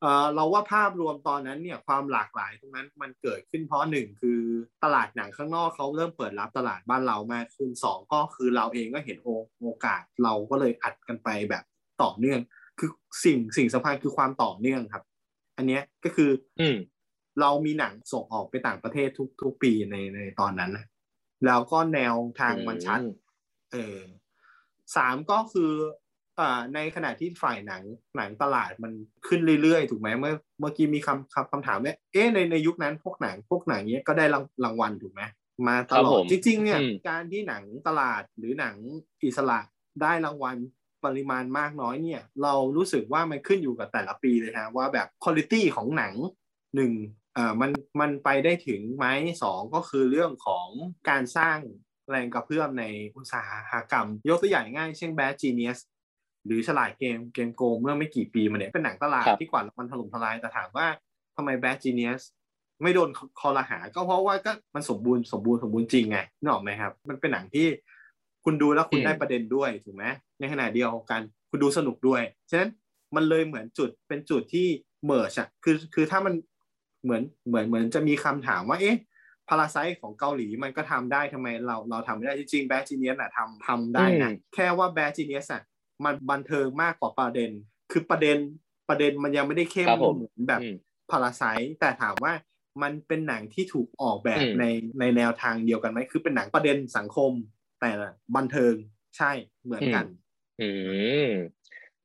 [0.01, 4.41] เออเราว่าภาพรวมตอนนั้นเนี่ยความหลากหลายตรงนั้นมันเกิดขึ้นเพราะหนึ่งคือ
[4.85, 9.29] ตลาดหนังข้างนอกเขาเริ่มเปิดรับตลาดบ้านเรามากขึ้นสองก็คือเราเองก็เห็นโอ
[9.63, 11.65] โอกาสเราก็เลยอัดกันไปแบบ
[12.03, 12.41] ต่อเนื่อง
[12.79, 12.91] คือ
[13.25, 15.05] สิ่งสิ่งสำคัญคือความต่อเนื่องครับ
[15.57, 16.31] อันเนี้ยก็คือ
[16.61, 16.77] ออืม
[17.41, 20.85] เรามีหนังส่งออกไปต่างประเทศทุกทุกปีในในตอนนั้นนะ
[21.47, 23.01] แล้วก็แนวทางมันชัด
[23.73, 23.99] เออ
[24.97, 26.06] สามก็คืออ่า
[26.75, 27.83] ในขณะที่ฝ่ายหนัง
[28.17, 28.93] หนังตลาดมัน
[29.27, 35.23] ขึ้นเรื่อยๆ ถูกไหมเมื่อเมื่อกี้มีคำคำคำถามว่าเอ๊ะในในยุคนั้นพวกหนังพวกหนังเนี้ยก็ได้รางรางวัลถูกไหม
[35.67, 38.77] มาตครับลอผดมจริงๆเนี่ยอืมการที่หนังตลาดหรือหนัง
[39.25, 39.61] อิสระ
[40.03, 40.57] ได้รางวัล
[41.05, 46.15] ปริมาณมากน้อยเนี่ย เรารู้สึกว่ามันขึ้นอยู่กับแต่ละปีเลยฮะว่าแบบคุณภาพของหนัง
[46.77, 46.93] หนึ่ง
[47.35, 47.71] เอ่อมัน
[48.01, 49.07] มันไปได้ถึงไหม
[49.43, 50.69] สองก็คือเรื่องของ
[51.09, 51.59] การสร้าง
[52.11, 52.85] แรงกระเพื่อมใน
[53.17, 55.79] อุตสาหกรรม ยกตัวอย่างง่ายเช่น Bad Genius
[56.47, 60.87] หรือฉลาดเกมเกมโกงเมื่อไม่กี่ปีมาเนี่ยเป็นหนังตลาดครับที่กวาดรางวัลถล่มทลายแต่ถามว่า
[61.37, 62.23] ทำไม Bad Genius
[62.83, 67.67] ไม่โดนคอรหา ก็เพราะว่าก็มันสมบูรณ์สมบูรณ์สมบูรณ์จริงไงนึกออกไหมครับ มันเป็นหนังที่
[68.45, 70.05] คุณดูแล้วคุณอืมได้ประเด็นด้วยถูกไหม
[70.41, 72.71] ในขณะเดียวกันคุณดูสนุกด้วยฉะนั้น
[73.17, 74.67] มันเลยเหมือนจุดเป็นจุดที่
[75.07, 76.35] เมิร์ชอะคือคือถ้ามัน
[77.05, 78.97] เหมือนเหมือนเหมือนจะมีคำถามว่าเอ๊ะ
[79.49, 85.63] พาราไซของเกาหลีมันก็ทำได้ทำไมเราเราทำไม่ได้จริงๆแบ d จีเนียสอะทำทำได้นะอืมแค่ว่าแบ d จีเนียสอะ
[86.05, 87.51] มันบันเทิงมากกว่าประเด็น
[87.93, 88.37] คือประเด็น
[88.89, 90.77] ประเด็นมันยังไม่ได้เข้มครับผมเหมือนแบบอืม
[91.11, 91.43] พาราไซ
[91.81, 92.33] แต่ถามว่า
[92.83, 94.65] มันเป็นหนังที่ถูกออกแบบอืมใน
[95.01, 97.33] ในแนวทางเดียวกันไหมคือเป็นหนังประเด็นสังคม
[97.81, 97.91] แต่
[98.37, 98.75] บันเทิง
[99.17, 99.31] ใช่
[99.65, 100.05] เหมือนกัน
[100.61, 100.69] อื
[101.25, 101.29] ม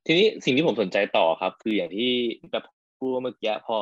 [0.05, 2.11] ทีนี้สิ่งที่ผมสนใจต่อครับ คืออย่างที่
[2.51, 2.65] แบบ
[2.97, 3.77] พูดเมื่อกี้พอ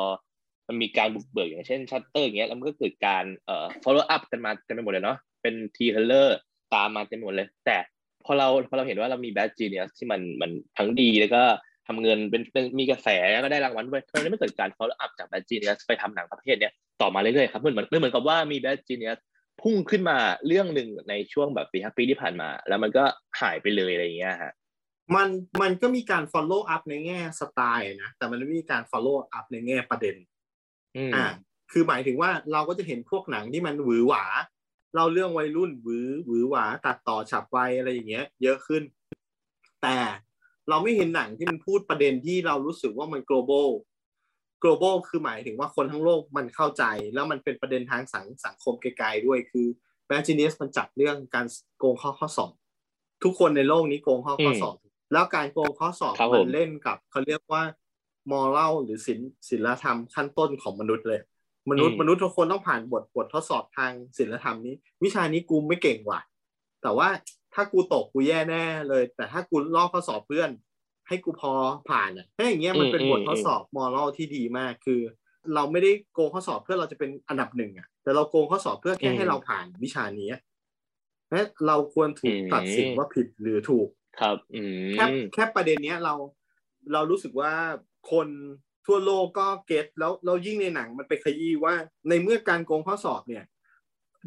[0.67, 6.37] มันมีการบุกเบิกอย่างเช่นชัตเตอร์อย่างเงี้ยแล้วมันก็เกิดการเอ่อ follow up กันมาเต็มไปหมดเลยเนาะเป็นทีเทเลอร์
[6.73, 7.98] ตามมาเต็มไปหมดเลย แต่พ
[8.29, 11.43] อเราพอเราเห็นว่าเรามี bad genius ที่มันมันทั้งดีแล้วก็
[11.87, 19.19] ทำเงินเป็นเป็นมีกระแสแล้วก็ได้รางวัลด้วยทำไมไม่เกิดการ follow up จาก bad genius ไปทำหนังประเภทเนี้ยต่อมาเรื่อยๆครับเหมือนเหมือนเหมือนกับว่ามี bad genius
[19.61, 23.03] พุ่งขึ้นมาเรื่องหนึ่งในช่วงแบบปีห้าปีที่ผ่านมา แล้วมันก็
[23.41, 24.53] หายไปเลยอะไรอย่างเงี้ยฮะ
[25.15, 25.29] มัน
[25.61, 30.15] มันก็มีการ follow up ในแง่สไตล์นะแต่มันไม่มีการ follow up ในแง่ประเด็น
[30.97, 31.25] อืมอ่า
[31.71, 34.23] คือหมายถึงว่าเราก็จะเห็นพวกหนังที่มันหวือหวา
[34.95, 38.83] เราเรื่องวัยรุ่นหวือหวือหวาตัดต่อฉับไวอะไรอย่างเงี้ย เยอะขึ้น
[39.81, 39.97] แต่
[40.69, 43.69] เราไม่เห็นหนังที่มันพูดประเด็นที่เรารู้สึกว่ามัน global
[44.63, 49.67] global คือหมายถึงว่าคนทั้งโลกมันเข้าใจ แล้วมันเป็นประเด็นทางสังสังคมไกลๆด้วยคือ
[50.09, 51.45] b a d Genius มันจับเรื่องการ
[51.79, 52.51] โกงข้อข้อสอบ
[53.23, 54.75] ทุกคนในโลกนี้โกงข้อข้อสอบ
[55.13, 57.61] แล้วการโกงข้อสอบครับผมมันเล่นกับเขาเรียกว่า
[58.31, 61.19] มอรัลหรือศิลศิลธรรมขั้นต้นของมนุษย์เลย
[61.71, 66.21] มนุษย์มนุษย์ทุกคนต้องผ่านบทบททดสอบทางศิลธรรมนี้ วิชานี้กูไม่เก่งว่ะ
[66.81, 67.09] แต่ว่า
[67.53, 70.49] ถ้ากูตกกูแย่แน่เลย แต่ถ้ากูลอกข้อสอบเพื่อน
[71.07, 71.53] ให้กูพอ
[71.89, 75.01] ผ่านอะถ้าอย่างเงี้ยมันเป็นอืมบททดอืมสอบมอรัลที่ดีมากคือ
[75.55, 80.29] เราไม่ได้โกงข้อสอบเพื่อเราจะเป็นอันดับหนึ่งอะ แต่เราโกงข้อสอบเพื่อแค่ให้เราผ่านวิชานี้
[81.31, 83.87] และเราควรถูกตัดสินว่าผิดหรือถูก
[84.19, 86.13] ครับอืมแค่แค่ประเด็นเนี้ยเรา
[86.93, 87.51] เรารู้สึกว่า
[88.11, 88.27] คน
[88.89, 91.73] ทั่วโลกก็เก็ตแล้วเรายิ่งในหนังมันไปขยี้ว่า
[92.09, 93.43] ในเมื่อการโกงข้อสอบเนี่ย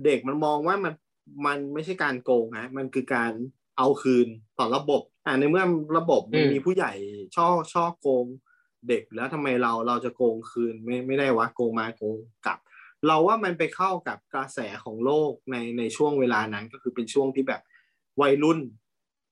[0.04, 0.94] เด็กมันมองว่ามัน
[1.46, 3.32] มันไม่ใช่การโกงนะมันคือการ
[3.78, 5.64] เอาคืนต่อระบบ อ่าในเมื่อ
[5.98, 6.92] ระบบมันอืมมีผู้ใหญ่
[7.36, 8.26] ฉ้อฉ้อโกง
[8.88, 12.58] เด็กแล้วทำไมเราเราจะโกงคืนไม่ไม่ได้วะโกงมาโกงกลับ
[13.06, 17.62] เราว่ามันไปเข้ากับกระแสของโลกในในช่วงเวลานั้นก็คือเป็นช่วงที่แบบ
[18.20, 18.58] วัยรุ่น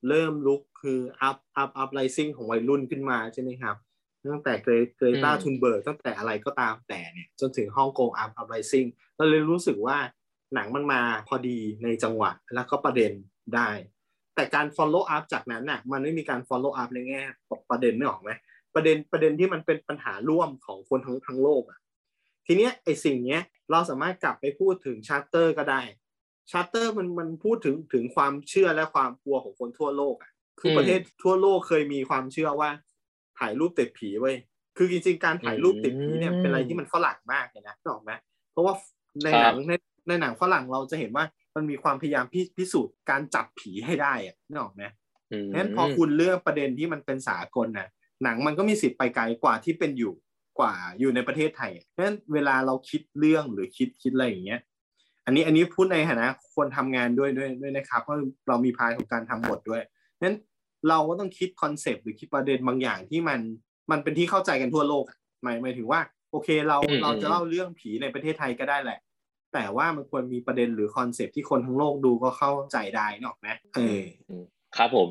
[0.08, 3.76] เริ่มลุกคือ up up uprising ของวัยรุ่นขึ้นมาใช่ไหมครับ
[4.32, 9.98] ตั้งแต่เกรเกรตาอืมธันเบิร์กตั้งแต่อะไรก็ตามแต่เนี่ย จนถึงฮ่องกง up uprising เราเลยรู้สึกว่า
[10.54, 13.12] หนังมันมาพอดีในจังหวะแล้วก็ประเด็น
[13.54, 13.70] ได้
[14.34, 17.22] แต่การ follow up จากนั้นน่ะมันไม่มีการ follow up ในแง่
[17.70, 18.30] ประเด็นนึกออกไหม
[18.74, 21.78] ประเด็นประเด็นที่มันเป็นปัญหาร่วมของคนทั้งทั้งโลกอะ
[22.46, 25.82] ทีเนี้ยไอ้สิ่งเนี้ยเราสามารถกลับไปพูดถึงชาร์เตอร์ก็ได้
[26.50, 30.30] ชาร์เตอร์มันมันพูดถึงถึงความเชื่อและความกลัวของคนทั่วโลกอะ
[30.60, 32.70] คือประเทศทั่วโลกเคยมีความเชื่อว่า
[33.40, 34.36] ถ่ายรูปติดผีเว้ย
[34.76, 38.12] คือจริงๆการถ่ายรูปติดผีเนี่ยเป็นอะไรที่มันฝรั่งมากเลยนะนึกออกไหม
[38.52, 38.74] เพราะว่า
[39.24, 39.72] ในหนังใน
[40.08, 41.24] ในหนังฝรั่งเราจะเห็นว่า
[41.56, 44.84] มันมีความพยายามพิพิสูจน์การจับภาพให้ได้อะนึกออกไหม
[45.32, 47.88] อืมงั้นพอคุณเลือกประเด็นที่มันเป็นสากลนะ
[48.24, 50.12] หนังมันก็มีสิทธิ์ไปไกลกว่าที่เป็นอยู่
[50.58, 54.60] กว่าอยู่ในประเทศไทยเพราะฉะนั้นเวลาเราคิดเรื่องหรือคิดคิดอะไรอย่างเงี้ย
[55.26, 59.82] อันนี้อันนี้พูดในฐานะคนทำงานด้วยด้วยด้วยนะครับเพราะเรามี part ของการทำบทด้วย
[60.22, 60.36] นั้น
[60.88, 63.40] เราก็ต้องคิด concept หรือคิดประเด็นบางอย่างที่มัน
[63.90, 68.98] มันเป็นที่เข้าใจกันทั่วโลกอะหมายหมายถึงว่า โอเคเราอืมเราจะเล่าเรื่องผีในประเทศไทยก็ได้แหละ
[69.54, 74.02] แต่ว่ามันควรมีประเด็นหรือ concept ที่คนทั้งโลกดูก็เข้าใจได้นึกออกไหมเออ
[74.76, 75.08] ครับผม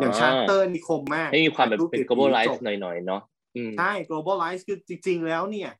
[0.00, 3.22] อย่างชัตเตอร์นี่คมมากให้มีความแบบเป็นถ่ยรูปติดผี globalize จบหน่อยๆเนาะ
[3.56, 5.70] อืมใช่ globalize คือจริง ๆ แล้วเนี่ย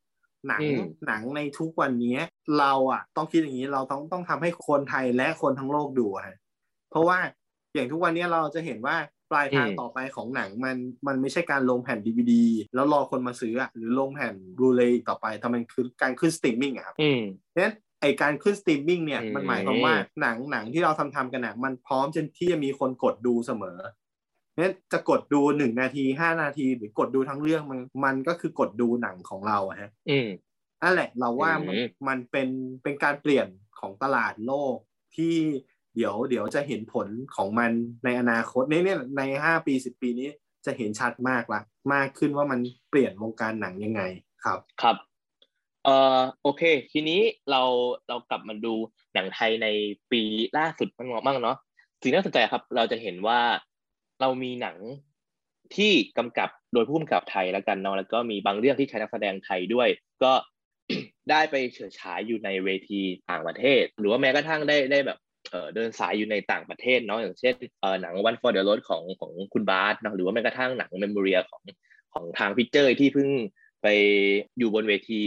[0.49, 2.17] หนังอืมหนังในทุกวันนี้
[2.59, 6.37] เราอะ ต้องคิดอย่างนี้เราต้องต้องทำให้คนไทยและคนทั้งโลกดูอะฮะ
[6.91, 7.19] เพราะว่า
[7.75, 8.97] อย่างทุกวันนี้เราจะเห็นว่า
[9.31, 23.79] ปลายทางต่อไปของหนังมันมันไม่ใช่การลงแผ่นดีวดีแล้วรอคนมาซื้ออะหรือลงแผ่นบลูเรย์ต่อไปแต่มันคือการขึ้นสตรีมมิ่งอะครับอืมเพราะฉะนั้นไอการขึ้นสตรีมมิ่งเนี่ยอืมมันหมายความว่าหนังหนังที่เราทำทำกันนะมันพร้อมจนที่จะมีคนกดดูเสมอ
[24.53, 30.29] เพราะฉะนั้นจะกดดูหนึ่งนาทีห้านาทีหรือกดดูทั้งเรื่องมันมันก็คือกดดูหนังของเราอะฮะอืม
[30.83, 32.49] นั่นแหละเราว่ามันอืมมันเป็น
[32.83, 33.49] เป็นการเปลี่ยน
[33.81, 34.77] ของตลาดโลก
[35.17, 35.37] ที่
[35.97, 37.71] เดี๋ยวเดี๋ยวจะเห็นผลของมัน
[38.05, 40.29] ในอนาคตในเนี่ยในห้าปีสิบปีนี้
[40.67, 41.61] จะเห็นชัดมากละ
[41.95, 44.03] มากขึ้นว่ามันเปลี่ยนวงการหนังยังไง
[44.45, 44.97] ครับครับ
[45.85, 47.63] เอ่อโอเค ทีนี้เรา
[48.09, 48.75] เรากลับมาดู
[49.15, 49.69] หนังไทยใน
[50.13, 50.23] ปี
[50.59, 51.57] ล่าสุดมันบ้างเนาะ
[52.03, 53.41] สิ่งน่าสนใจครับ เราจะเห็นว่า
[54.21, 54.77] เรามีหนัง
[55.77, 59.89] ที่กำกับโดยผู้กำกับไทยแล้วกันเนาะแล้วก็มีบางเรื่องที่ใช้นักแสดงไทยด้วย
[60.23, 60.33] ก็
[61.31, 65.19] ได้ไปเฉิดฉายอยู่ในเวทีต่างประเทศ หรือว่าแม้กระทั่งได้ได้แบบ
[65.75, 67.55] เดินสายอยู่ในต่างประเทศเนาะอย่างเช่น
[68.03, 71.63] หนัง One for the Road ของของคุณบาสเนาะหรือว่าแม้กระทั่งหนัง Memoria ของ
[72.15, 73.29] ของทางพิเจอร์ที่เพิ่ง
[73.83, 73.87] ไป
[74.59, 75.23] อยู่บนเวที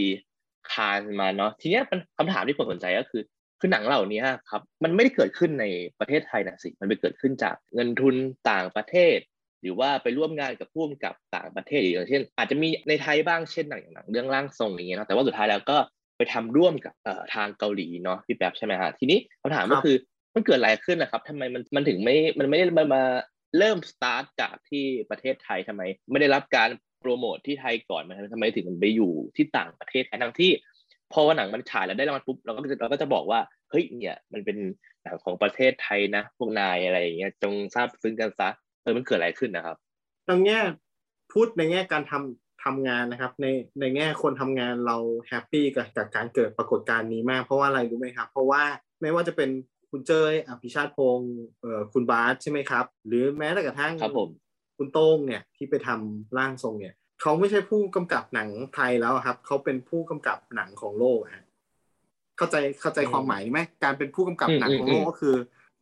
[0.72, 3.22] คานมาเนาะทีเนี้ยเป็นคำถามที่ผมสนใจก็คือ
[3.60, 5.64] คือหนังเหล่านี้ครับมันไม่ได้เกิดขึ้นใน
[6.00, 8.14] ประเทศไทยนะสิมันไปเกิดขึ้นจากเงินทุน
[8.50, 9.18] ต่างประเทศ
[9.62, 15.76] หรือว่าไปร่วมงานกับผู้กำกับต่างประเทศอย่างเช่น อาจจะมีในไทยบ้างเช่นหนังอย่างหนังเรื่องร่างทรงอย่างเงี้ยเนาะแต่ว่าสุดท้ายแล้วก็
[16.20, 19.96] ไปทำร่วมกับเอ่อทางเกาหลีเนาะพี่แป๊บใช่ไหมฮะทีนี้คำถามครัก็บคือ
[20.34, 23.02] มันเกิดอะไรขึ้นนะครับทำไมมันมันถึงไม่มันไม่ได้มามา
[23.58, 26.68] เริ่มสตาร์ทจากที่ประเทศไทยทำไม ไม่ได้รับการ
[27.00, 30.50] โปรโมทที่ไทยก่อนมันทำไมถึงมันไปอยู่ที่ต่างประเทศทั้งที่
[31.12, 34.58] พอวันหนังมันฉายแล้วได้รางวัลปุ๊บเราก็จะเราก็จะบอกว่าเฮ้ยเนี่ยมันเป็น
[35.02, 38.48] หนังของประเทศไทยนะ พวกนายอะไรอย่างเงี้ยจงทราบซึ้งกันซะ
[38.82, 39.76] เออมันเกิดอะไรขึ้นนะครับ
[40.28, 40.60] ตรงแง่
[41.32, 43.46] พูดในแง่การทำ ทำงานนะครับ ใน
[43.80, 44.96] ในแง่คนทำงานเรา
[45.28, 48.62] แฮปปี้กับกับการเกิดปรากฏการณ์นี้มากเพราะว่าอะไรรู้ไหมครับ เพราะว่า
[49.00, 49.50] ไม่ว่าจะเป็น
[49.90, 54.28] คุณเจยอภิชาติพงศ์เอ่อคุณบาสใช่ไหมครับ หรือแม้แต่กระทั่งครับผม
[54.78, 61.44] คุณโต้งเนี่ยที่ไปทำร่างทรงเนี่ยเขาไม่ใช่ผู้กำกับหนังไทยแล้วอะครับเขาเป็นผู้กำกับหนังของโลกอะฮะ
[62.36, 65.34] เข้าใจเข้าใจความหมายไหมการเป็นผู้กำกับหนังของโลกก็คือ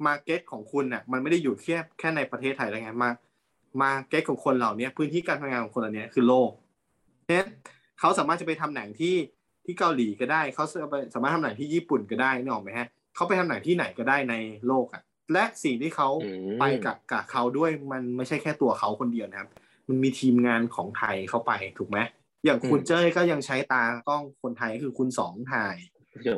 [0.07, 3.11] มาเก็ตของคุณน่ะมันไม่ได้อยู่แค่แค่ในประเทศไทยแล้วไงมา
[3.83, 6.51] มาเก็ตของคนเหล่านี้พื้นที่การทำงานของคนเหล่านี้คือโลก
[7.29, 7.51] เพราะฉะนั้น
[8.01, 9.15] เขาสามารถจะไปทำหนังที่
[9.65, 10.65] ที่เกาหลีก็ได้เขา
[11.15, 14.35] สามารถทำหนังที่ญี่ปุ่นก็ได้นึกออกไหมฮะเขาไปทำหนังที่ไหนก็ได้ใน
[14.67, 19.49] โลกอะและสิ่งที่เขาอืมไปกับกับเขาด้วยมันไม่ใช่แค่ตัวเขาคนเดียวนะครับ
[19.89, 21.99] มันมีทีมงานของไทยเข้าไปถูกไหม
[22.45, 25.77] อย่างคุณอืมเจ้ยก็ยังใช้ตากล้องคนไทยคือคุณสองถ่าย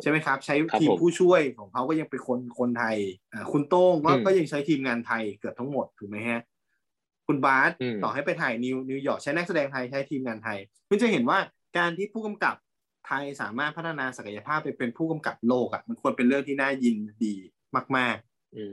[0.03, 2.97] ใช่ไหมครับ ใช้ครับทีมผมผู้ช่วยของเขาก็ยังเป็นคนคนไทย
[3.33, 6.41] อ่าคุณโต้งก็อืมก็ยังใช้ทีมงานไทยเกือบทั้งหมดถูกไหมฮะ
[7.31, 11.39] คุณบาสอืมต่อให้ไปถ่ายนิวนิวยอร์กใช้นักแสดงไทยใช้ทีมงานไทยคุณจะเห็นว่า
[11.79, 12.55] การที่ผู้กำกับ
[13.07, 17.35] ไทยสามารถพัฒนาศักยภาพไปเป็นผู้กำกับโลกอะมันควรเป็นเรื่องที่น่ายินดี
[17.97, 18.17] มาก
[18.57, 18.65] อื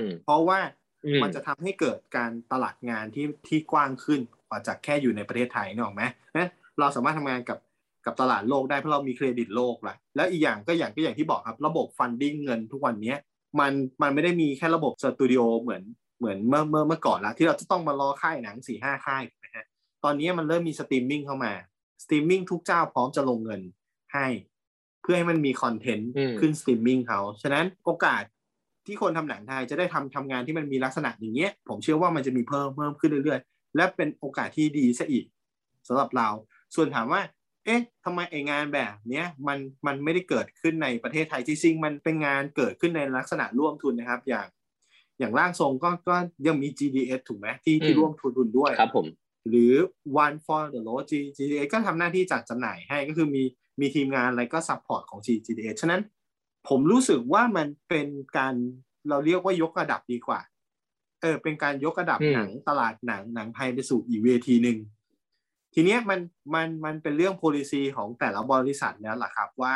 [0.00, 0.58] มๆเพราะว่า
[1.06, 6.02] อืมมันจะทำให้เกิดการตลาดงานที่ที่กว้างขึ้นกว่าจากแค่อยู่ในประเทศไทยนึกออกไหม
[6.34, 7.58] นั้นเราสามารถทำงานกับ
[8.06, 13.18] กับตลาดโลกได้เพราะเรามีเครดิตโลกละแล้วอีกอย่างก็อย่างก็อย่างที่บอกครับ ระบบ funding เงินทุกวันเนี้ย
[13.60, 15.82] มันมันไม่ได้มีแค่ระบบสตูดิโอเหมือน
[16.18, 19.66] เหมือนเมื่อเมื่อเมื่อก่อนละที่เราจะต้องมารอค่ายหนังสี่ห้าค่ายถูกไหมฮะ
[20.04, 21.52] ตอนนี้มันเริ่มมีสตรีมมิ่งเข้ามา
[22.02, 23.60] สตรีมมิ่งทุกเจ้าพร้อมจะลงเงิน
[24.14, 24.26] ให้
[25.02, 28.22] เพื่อให้มันมีคอนเทนต์อืมขึ้นสตรีมมิ่งเขาฉะนั้นโอกาส
[28.86, 35.24] ที่คนทำหนังไทยจะได้ทำทำงานที่มันมีลักษณะอย่างเงี้ย ผมเชื่อว่ามันจะมีเพิ่มเพิ่มขึ้นเรื่อยๆ และเป็นโอกาสที่ดีซะอีก
[35.88, 36.28] สำหรับเรา
[36.74, 37.22] ส่วนถามว่า
[37.64, 44.46] เอ๊ะทำไมไองานแบบเนี้ยมันมันไม่ได้เกิดขึ้นในประเทศไทยจริงๆมันเป็นงานเกิดขึ้นในลักษณะร่วมทุนนะครับ อย่าง
[45.18, 49.06] อย่างร่างทรงก็ก็ยังมี GDH ถูกไหมที่ที่อืมร่วมทุนด้วยครับผม
[49.48, 49.72] หรือ
[50.24, 51.04] One for the Road
[51.36, 53.42] GTA ก็ทำหน้าที่จัดจำหน่ายให้ก็คือมี
[53.80, 56.00] มีทีมงานอะไรก็ซัพพอร์ตของ GTA ฉะนั้น
[56.68, 58.54] ผมรู้สึกว่ามันเป็นการ
[59.08, 60.40] เราเรียกว่ายกระดับดีกว่า
[61.22, 64.78] เออ เป็นการยกระดับอืมหนังตลาดหนังหนังไทยไปสู่อีกเวทีหนึ่ง
[65.74, 66.20] ทีเนี้ยมัน
[66.54, 69.74] มันมันเป็นเรื่อง policy ของแต่ละบริษัทแล้วล่ะครับ ว่า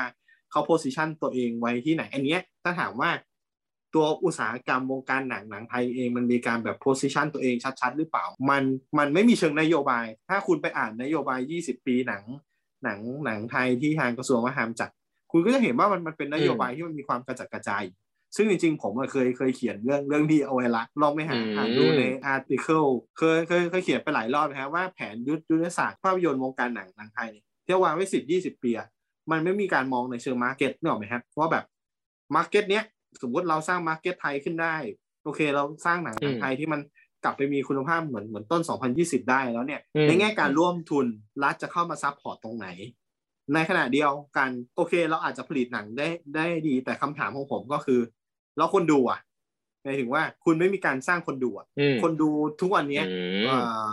[0.50, 3.10] เขา position ตัวเองไว้ที่ไหน อันเนี้ยถ้าถามว่า
[3.94, 8.62] ตัวอุตสาหกรรมวงการหนังหนังไทยเองมันมีการแบบ position ตัวเองชัดๆ หรือเปล่า มัน
[8.98, 12.22] มันไม่มีเชิงนโยบาย ถ้าคุณไปอ่านนโยบาย 20 ปีหนัง
[12.84, 14.90] หนังหนังไทยที่ทางกระทรวงวัฒนธรรมจัด
[15.32, 17.84] คุณก็จะเห็นว่ามันมันเป็นนโยบายที่มันมีความกระจัดกระจาย
[18.36, 22.84] ซึ่งจริงๆ ผมอะเคยเคยเขียนเรื่องเรื่องนี้เอาไว้ละลองไปหาอืมอ่านดูในอาร์ติเคิล
[23.18, 28.88] เคยเคยเคยเขียนไปหลายรอบนะครับว่าแผนยุทธยุทธศาสตร์ภาพยนตร์วงการหนังหนังไทยเนี่ยที่วางไว้สิบยี่สิบปีอะ
[29.30, 31.64] มันไม่มีการมองในเชิง market นึกออกไหมครับว่าแบบ
[32.34, 32.84] market เนี้ย
[33.22, 34.76] สมมติเราสร้าง market ไทยขึ้นได้
[35.24, 36.80] โอเค เราสร้างหนังหนังไทยที่มัน
[37.24, 38.62] กลับไปมีคุณภาพเหมือนเหมือนต้น
[38.96, 41.06] 2020 ได้แล้วเนี่ยอืมในแง่การร่วมทุน
[41.42, 42.68] รัฐจะเข้ามา support ตรงไหน
[43.54, 48.00] ในขณะเดียวกันโอเค เราอาจจะผลิตหนังได้ได้ดี แต่คำถามของผมก็คือ
[48.56, 49.20] แล้วคนดูอะ
[49.82, 53.86] หมายถึงว่าคุณไม่มีการสร้างคนดูอะอืมคนดูทุกวันเนี้ยอืมเอ่อ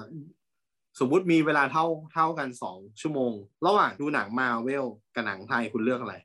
[0.99, 3.31] สมมุติมีเวลาเท่าเท่ากันสองชั่วโมง
[3.65, 6.15] ระหว่างดูหนังมาเวลกับหนังไทยคุณเลือกอะไร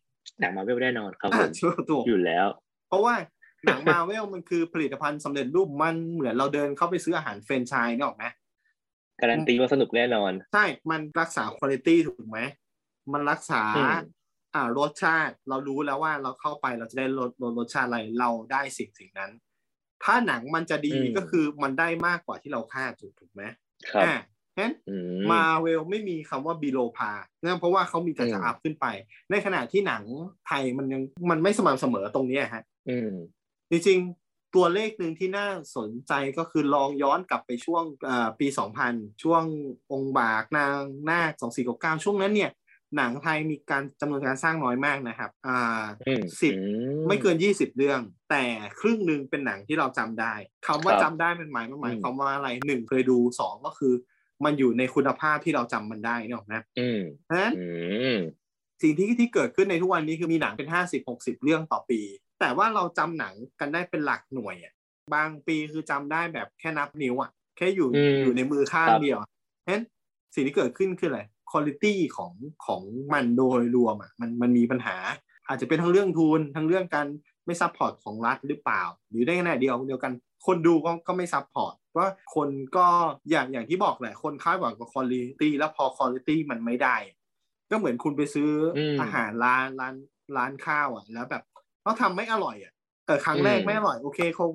[0.41, 2.47] หนังมาเวลแน่นอนครับผอะมชัวร์ถูกอยู่แล้ว
[2.93, 3.17] เพราะว่า
[3.67, 8.25] หนังมาเวลมันคือผลิตภัณฑ์สำเร็จรูปมันเหมือนเราเดินเข้าไปซื้ออาหารเฟรนไชส์นี่ออกไหม
[9.21, 12.41] การันตีว่าสนุกแน่นอน ใช่ มันรักษาคุณภาพถูกไหม
[13.13, 13.97] มันรักษาอืม
[14.55, 19.31] อ่ารสชาติ เรารู้แล้วว่าเราเข้าไปเราจะได้รสรสรสชาติอะไร เราได้สิ่งสิ่งนั้น
[20.05, 23.43] ถ้าหนังมันจะดีก็คือมันได้มากกว่าที่เราคาดถูกถูกไหม
[23.93, 24.15] ครับอ่า
[24.57, 28.87] ฉะนั้นอืมมาเวลไม่มีคำว่าบีโลพาเนื่องเพราะว่าเขามีแต่จะอืมอัพขึ้นไป
[29.31, 30.03] ในขณะที่หนัง
[30.47, 33.13] ไทยมันยังมันไม่สม่ำเสมอตรงเนี้ยฮะ อืม
[33.71, 38.47] จริงๆตัวเลขหนึ่งที่น่าสนใจก็คือลองย้อนกลับไปช่วงเอ่อปี
[38.83, 39.45] 2000 ช่วง
[39.93, 40.79] องค์บากนาง
[41.11, 42.51] นาค2499 ช่วงนั้นเนี่ย
[42.97, 46.59] หนังไทยมีการจำนวนการสร้างน้อยมากนะครับ อ่าอืมสิบอื
[47.07, 48.45] ไม่เกิน 20 เรื่อง แต่
[48.81, 50.35] ครึ่งหนึ่งเป็นหนังที่เราจำได้
[50.67, 53.95] คำว่าครับจำได้เป็นหมายมันหมายอืมความว่าอะไรหนึ่งเคยดูสองก็คือ
[54.45, 57.65] มันอยู่ในคุณภาพที่เราจำมันได้เนกอะนะอืมเพราะฉะนั้นอื
[58.17, 58.19] ม
[58.83, 62.01] สิ่งที่ที่เกิดขึ้นในทุกวันนี้คือมีหนังเป็น50 60เรื่องต่อปี
[62.43, 64.75] แต่ว่าเราจำหนังกันได้เป็นหลักหน่วยอะ
[65.15, 69.29] บางปีคือจำได้แบบแค่นับนิ้วอะแค่อยู่อืมอยู่ในมือข้างครับเดียวอะ
[69.63, 69.85] เพราะฉะนั้น
[70.35, 71.85] สิ่งที่เกิดขึ้นคืออะไรคุณภาพ
[72.17, 72.33] ของ
[72.67, 72.83] ของ
[73.15, 74.97] มันโดยรวมอะมันมันมีปัญหา
[75.49, 77.07] อาจจะเป็นทั้งเรื่องทุนทั้งเรื่องการ
[77.47, 80.13] ไม่ support ของรัฐหรือเปล่า หรือได้ขณะเดียวเดียวกัน
[80.47, 82.87] คนดูก็ก็ไม่ support ว่าคนก็
[83.31, 86.97] อย่างอย่างที่บอกแหละคนคาดหวังกับคุณภาพแล้วพอคุณภาพมันไม่ได้
[87.71, 89.95] ก็เหมือนคุณไปซื้ออมอาหารร้านร้าน
[90.37, 91.43] ร้านข้าวอะ แล้วแบบ
[91.83, 92.73] เขาทำไม่อร่อยอะ
[93.07, 94.53] เออครั้งแรกอืมไม่อร่อย โอเคคง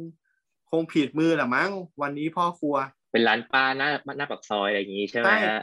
[0.72, 2.76] คงผิดมือแหละมั้ง วันนี้พ่อครัว
[3.12, 5.62] เป็นร้านป้าหน้าหน้าปากซอยอะไรอย่างงี้ใช่ไหมใช่ฮะ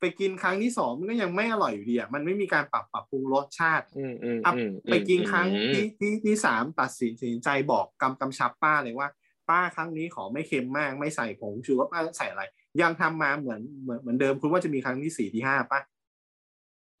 [0.00, 9.10] ไปกินครั้งที่สองมันก็ยังไม่อร่อยอยู่ดีอะมันไม่มีการปรับปรับปรุงรสชาติอืมอืมอะอืมไปกินครั้งอืมที่ที่ที่สามตัดสินสินใจบอกกำกำชับป้าเลยว่า
[9.50, 12.42] ป้าครั้งนี้ขอไม่เค็มมาก ไม่ใส่ผงชูรสป้าใส่อะไร
[12.82, 15.80] ยังทำมาเหมือนเหมือนเหมือนเดิมคุณว่าจะมีครั้งที่สี่ที่ห้าป่ะ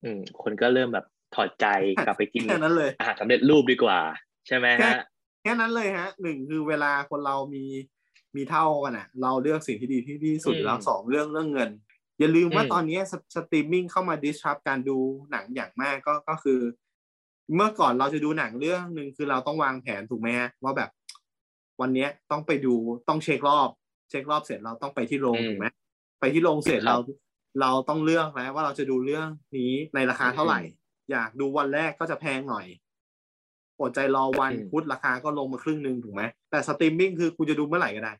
[0.04, 1.66] อืมคนก็เริ่มแบบ ถอดใจ
[2.06, 3.98] กลับไปกินแค่นั้นเลยอาหารสำเร็จรูปดีกว่า
[4.46, 5.04] ใช่ไหมแค่ฮะ
[5.42, 7.64] แค่นั้นเลยฮะหนึ่งคือเวลาคนเรามี
[8.36, 11.70] มีเท่ากันอะ เราเลือกสิ่งที่ดีที่ที่สุดอืมแล้วสองเรื่องเรื่องเงิน
[12.18, 14.98] อย่าลืมว่าอืมตอนนี้สสตรีมมิ่งเข้ามา disrupt การดู
[15.30, 16.60] หนังอย่างมากก็ก็คือ
[17.54, 20.90] เมื่อก่อนเราจะดูหนังเรื่องหนึ่งคือเราต้องวางแผนถูกไหมฮะว่าแบบ
[21.80, 22.74] วันเนี้ยต้องไปดู
[23.08, 23.68] ต้องเช็ครอบ
[24.10, 25.66] เช็ครอบเสร็จเราต้องไปที่โรงอืมถูกไหม
[26.20, 26.98] ไปที่โรงเสร็จครับเรา
[27.60, 30.60] เราต้องเลือกแล้วว่าเราจะดูเรื่องนี้ในราคาเท่าไหร่
[31.12, 32.66] อยากดูวันแรกก็จะแพงหน่อย
[33.80, 38.12] อดใจรอวันอืมพุธราคาก็ลงมาครึ่งหนึ่งถูกไหมแต่สตรีมมิ่งคือคุณจะดูเมื่อไหร่ก็ได้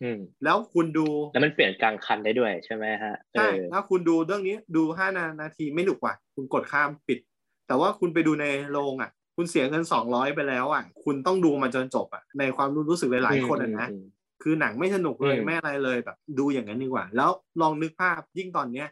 [0.00, 7.18] อืมแล้วคุณดูแล้วมันเปลี่ยนกลางคันได้ด้วยใช่ไหมฮะเอใช่อถ้าคุณดูเรื่องนี้ดูห้านานาทีไม่หนุกว่ะคุณกดข้ามปิด
[7.66, 14.02] แต่ว่าคุณไปดูในโรงอะ คุณเสียเงินสองร้อยไปแล้วอะ คุณต้องดูมันจนจบอะในความรู้รู้สึกหลายๆคนอะนะอืม
[14.42, 17.30] คือหนังไม่สนุกเลยอืมไม่อะไรเลยแบบ ดูอย่างนั้นดีกว่า แล้ว
[17.60, 18.86] ลองนึกภาพยิ่งตอนเนี้ย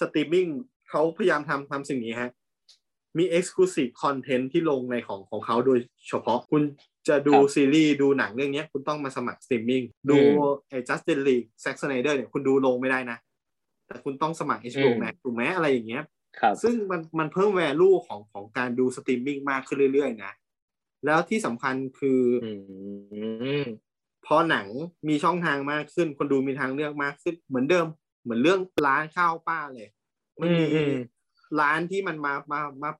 [0.00, 0.46] สตรีมมิ่ง
[0.90, 2.30] เขาพยายามทำทำสิ่งนี้ฮะ
[3.18, 5.78] มี exclusive content ที่ลงในของของเขาโดย
[6.08, 6.62] เฉพาะคุณ
[7.08, 13.18] จะดูครับซีรีส์ดูหนังเรื่องเนี้ยคุณต้องมาสมัครสตรีมมิ่งดูอืมไอ้ Justice League Zack Snyder เนี่ยคุณดูโรงไม่ได้นะ
[13.86, 16.04] แต่คุณต้องสมัคร HBO อืม Max ถูกไหมอะไรอย่างเงี้ย
[16.40, 20.32] ครับซึ่งมันมันเพิ่ม value ของของการดูสตรีมมิ่งมากขึ้นเรื่อยๆนะ
[21.06, 22.50] แล้วที่สำคัญคืออื
[23.62, 23.64] ม
[24.26, 24.66] พอหนัง
[25.08, 27.86] มีช่องทางมากขึ้น คนดูมีทางเลือกมากขึ้นเหมือนเดิม
[28.22, 29.88] เหมือนเรื่องร้านข้าวป้าเลย
[30.40, 31.02] มันมีอืมอืม
[31.60, 32.90] ร้านที่มันมามามา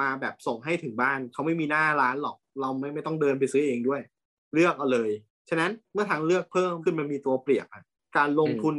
[0.00, 4.02] มาแบบส่งให้ถึงบ้านเขาไม่มีหน้าร้านหรอก เราไม่ไม่ต้องเดินไปซื้อเองด้วย
[4.54, 5.10] เลือกเอาเลย
[5.48, 7.82] ฉะนั้นเมื่อทางเลือกเพิ่มขึ้นมันมีตัวเปรียบอะ
[8.16, 8.74] การลงทุน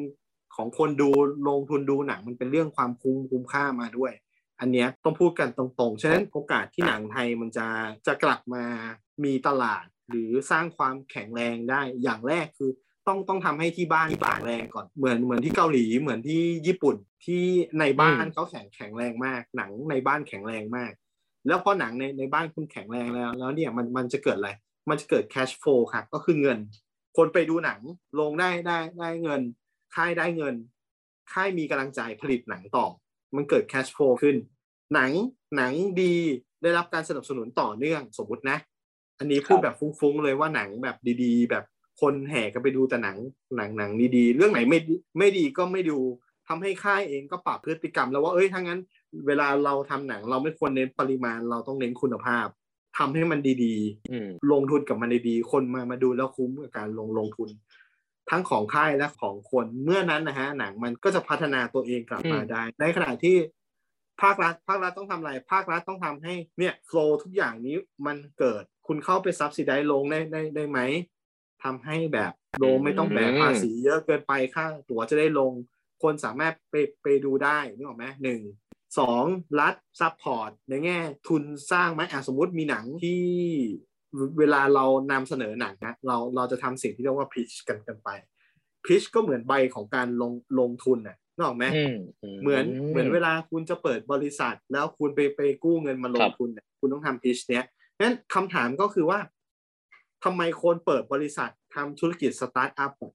[0.55, 1.09] ของคนดู
[1.49, 4.11] ลงทุนดูหนังมันเป็นเรื่องความคุ้มคุ้มค่ามาด้วย
[4.59, 7.67] อันเนี้ยต้องพูดกันตรงๆ ฉะนั้นโอกาสที่หนังไทยมันจะ
[8.07, 8.63] จะกลับมา
[9.23, 12.71] มีตลาด หรือสร้างความแข็งแรงได้อย่างแรกคือ
[13.09, 16.95] ต้องต้องทำให้ที่บ้านแข็งแรงก่อนเหมือนเหมือนที่เกาหลีเหมือนที่ญี่ปุ่น
[17.25, 17.43] ที่
[17.79, 20.91] ในบ้านเขาแข็งแข็งแรงมาก หนังในบ้านแข็งแรงมาก
[21.47, 24.51] แล้วพอหนังในในบ้านคุณแข็งแรงแล้ว แล้วเนี่ยมันมันจะเกิดอะไร
[24.89, 26.59] มันจะเกิด cash flow ครับก็คือเงิน
[27.17, 27.79] คนไปดูหนัง
[28.19, 29.41] ลงได้ได้ได้เงิน
[29.95, 30.55] ค่ายได้เงิน
[31.33, 32.85] ค่ายมีกำลังใจผลิตหนังต่อ
[33.35, 34.35] มันเกิด cash flow ขึ้น
[34.93, 35.11] หนัง
[35.57, 36.15] หนังดี
[36.61, 38.57] ได้รับการสนับสนุนต่อเนื่องสมมตินะ
[39.19, 41.65] อันนี้พูดแบบฟุ้งๆเลยว่าหนังแบบดีๆ แบบ
[42.01, 43.17] คนแห่กันไปดูแต่หนัง
[43.57, 44.79] หนังหนังดีๆเรื่องไหนไม่
[45.17, 45.99] ไม่ดีก็ไม่ดู
[46.47, 48.79] ทำให้ค่ายเองก็ปรับพฤติกรรม แล้วว่าเอ้ยถ้างั้น
[49.27, 52.47] เวลาเราทำหนัง เราไม่ควรเน้นปริมาณเราต้องเน้นคุณภาพ
[52.97, 53.75] ทำให้มันดี
[54.11, 57.49] อืมๆลงทุนกับมันดีๆคนมามาดูแล้วคุ้มกับการลงลงทุน
[58.29, 63.37] ทั้งของค่ายและของคนเมื่อนั้นนะฮะหนังมันก็จะพัฒนาตัวเองกลับมาอืมได้ ในขณะที่
[64.21, 67.75] ภาครัฐภาครัฐต้องทำอะไร ภาครัฐต้องทำให้เนี่ย flow ทุกอย่างนี้
[68.05, 70.79] มันเกิด คุณเข้าไป subsidize โรงได้ได้ได้ไหม
[71.63, 75.51] ทำให้แบบโรงไม่ต้องแบกภาษีเยอะเกินไปค่าตั๋วจะได้ลง
[76.03, 78.41] คนสามารถไปไปดูได้นึกออกไหมหนึ่ง
[78.99, 79.23] สอง
[79.59, 80.97] รัฐ support ในแง่
[81.27, 83.23] ทุนสร้างไหมอะสมมติมีหนังที่
[84.39, 88.09] เวลาเรานำเสนอหนังนะเราเราจะทำสิ่งที่เรียกว่าพิชกันกันไป
[88.85, 91.95] พิชก็เหมือนใบของการลงลงทุนน่ะนึกออกไหมอืม
[92.41, 97.65] เหมือนเหมือนเวลาคุณจะเปิดบริษัท แล้วคุณไปไปกู้เงินมาลครังบทุนเนี่ยคุณต้องทำพิชเนี้ย
[98.01, 99.19] งั้นคำถามก็คือว่า
[100.23, 103.13] ทำไมคนเปิดบริษัททำธุรกิจสตาร์ทอัพอะ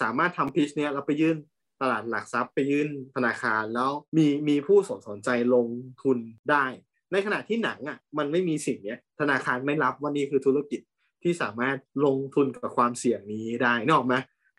[0.00, 1.36] สามารถทำพิชเนี้ยแล้วไปยื่น
[1.80, 5.66] ตลาดหลักทรัพย์ไปยื่นธนาคารแล้วมีมีผู้สนสนใจลง
[6.02, 6.18] ทุน
[6.50, 6.64] ได้
[7.12, 10.80] ในขณะที่หนังอะมันไม่มีสิ่งเนี้ยธนาคารไม่รับว่านี่คือธุรกิจ
[11.22, 14.14] ที่สามารถลงทุนกับความเสี่ยงนี้ได้นกออกไหม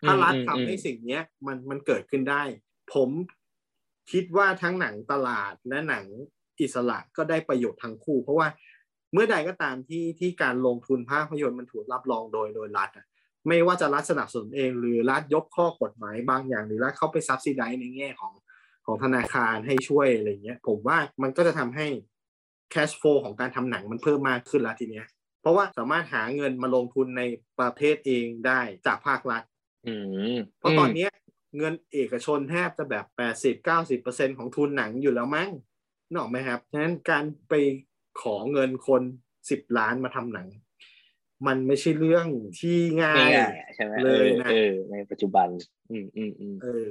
[0.06, 2.42] ถ้ารัฐอืมอืมทำให้สิ่งเนี้ยมันมันเกิดขึ้นได้
[2.94, 3.10] ผม
[4.12, 6.04] คิดว่าทั้งหนังตลาดและหนัง
[6.60, 8.48] อิสระก็ได้ประโยชน์ทั้งคู่ เพราะว่า
[9.12, 13.06] เมื่อใดก็ตามที่ที่การลงทุนภาพยนตร์มันถูกรับรองโดยโดยรัฐอะ
[13.48, 18.32] ไม่ว่าจะรัฐสนับสนุนเองหรือรัฐยกข้อกฎหมายบางอย่าง หรือรัฐเข้าไปซับซิไดในแง่ของ
[18.86, 21.86] ของธนาคารให้ช่วยอะไรเงี้ย ผมว่ามันก็จะทำให้
[22.74, 25.06] cash flow ของการทำหนังมันเพิ่มมากขึ้นแล้วทีเนี้ย
[25.40, 27.22] เพราะว่าสามารถหาเงินมาลงทุนใน
[27.58, 29.42] ประเทศเองได้จากภาครัฐ
[29.86, 29.94] อื
[30.34, 31.10] มเพราะตอนเนี้ย
[31.56, 35.50] เงินเอกชนแทบจะแบบแปดสิบเก้าสิบเปอร์เซ็นของทุนหนังอยู่แล้วมั้ง
[36.08, 37.54] นึกออกไหมครับฉะนั้นการไป
[38.22, 39.02] ขอเงินคน
[39.50, 40.48] สิบล้านมาทำหนัง
[41.46, 42.26] มันไม่ใช่เรื่อง
[42.60, 45.48] ที่ง่ายง่ายๆใช่ไหมเลยนะเออในปัจจุบัน
[45.90, 46.90] อืมอืมอืมเออ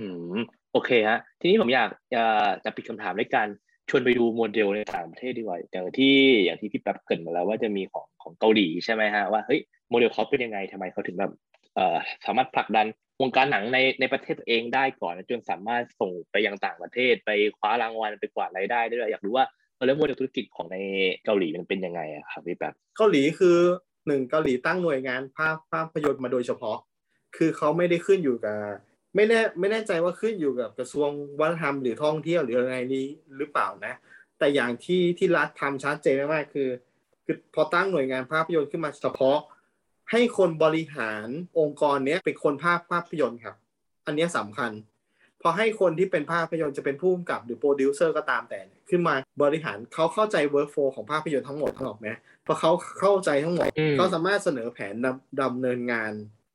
[0.00, 0.38] อืม
[0.72, 2.24] โอเคฮะ ทีนี้ผมอยากจะ
[2.64, 3.48] จะปิดคำถามด้วยการ
[3.88, 9.60] ชวนไปดูโมเดลในต่างประเทศดีกว่าอย่างที่อย่างที่พี่แป๊บเกรินมาแล้วว่าจะมีของของเกาหลีใช่ไหมฮะว่าเฮ้ย
[9.90, 11.32] โมเดลเขาเป็นยังไงทำไมเขาถึงแบบ
[11.74, 12.86] เอ่อสามารถผลักดัน
[13.20, 20.76] วงการหนังในในประเทศตัวเองได้ก่อนจนสามารถส่งไปยังต่างประเทศ ไปคว้ารางวัลไปกวาดรายได้ได้ด้วยอยากรู้ว่าเออ แล้วโมเดลธุรกิจของใน
[21.24, 23.58] เกาหลีมันเป็นยังไงอะครับพี่แป๊บเกาหลีคือ
[24.06, 26.78] หนึ่งเกาหลีตั้งหน่วยงานภาพภาพยนตร์มาโดยเฉพาะ
[27.36, 28.58] คือเขาไม่ได้ขึ้นอยู่กับ
[29.14, 31.10] ไม่แน่ไม่แน่ใจว่าขึ้นอยู่กับกระทรวง
[31.40, 33.06] วัฒนธรรมหรือท่องเที่ยวหรืออะไรนี้
[33.36, 33.94] หรือเปล่านะ
[34.38, 36.68] แต่อย่างที่ที่รัฐทำชัดเจนมากๆคือ
[37.24, 39.38] คือพอตั้งหน่วยงานภาพยนตร์ขึ้นมาเฉพาะ
[40.10, 43.56] ให้คนบริหารองค์กรเนี้ยเป็นคนภาพภาพยนตร์ครับ
[44.06, 44.70] อันเนี้ยสำคัญ
[45.42, 52.08] พอให้คนที่เป็นภาพยนตร์จะเป็นผู้กำกับหรือโปรดิวเซอร์ก็ตามแต่ขึ้นมาบริหารเขาเข้าใจ workflow ของภาพยนตร์ทั้งหมดทั้งหมดไหม
[52.46, 52.70] พอเขา
[53.00, 56.12] เข้าใจทั้งหมดอืมเขาสามารถเสนอแผนดำดำเนินงาน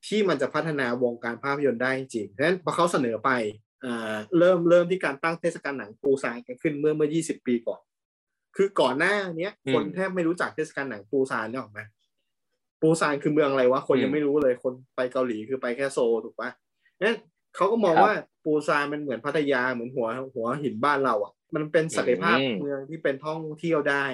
[0.08, 3.32] ที่มันจะพัฒนาวงการภาพยนตร์ได้จริงเพราะฉะนั้นพอเขาเสนอไป
[3.86, 7.82] อ่าเริ่มเริ่มที่การตั้งเทศกาลหนังปูซานกันขึ้นเมื่อเมื่อ 20 ปีก่อน
[8.56, 11.82] คือก่อนหน้าเนี้ยอืมคนแทบไม่รู้จักเทศกาลหนังปูซานเนี่ยหรอกไหม
[12.82, 16.50] ปูซานคือเมืองอะไรวะ คนอืมยังไม่รู้เลย คนไปเกาหลีคือไปแค่โซลถูกปะ
[17.02, 17.18] งั้น
[17.56, 18.14] เขาก็มองครับว่า
[18.46, 24.06] ปูซานมันเหมือนพัทยาเหมือนหัวหัวหินบ้านเราอะ มันเป็นศักยภาพอืมเมืองที่เป็นท่องเที่ยวได้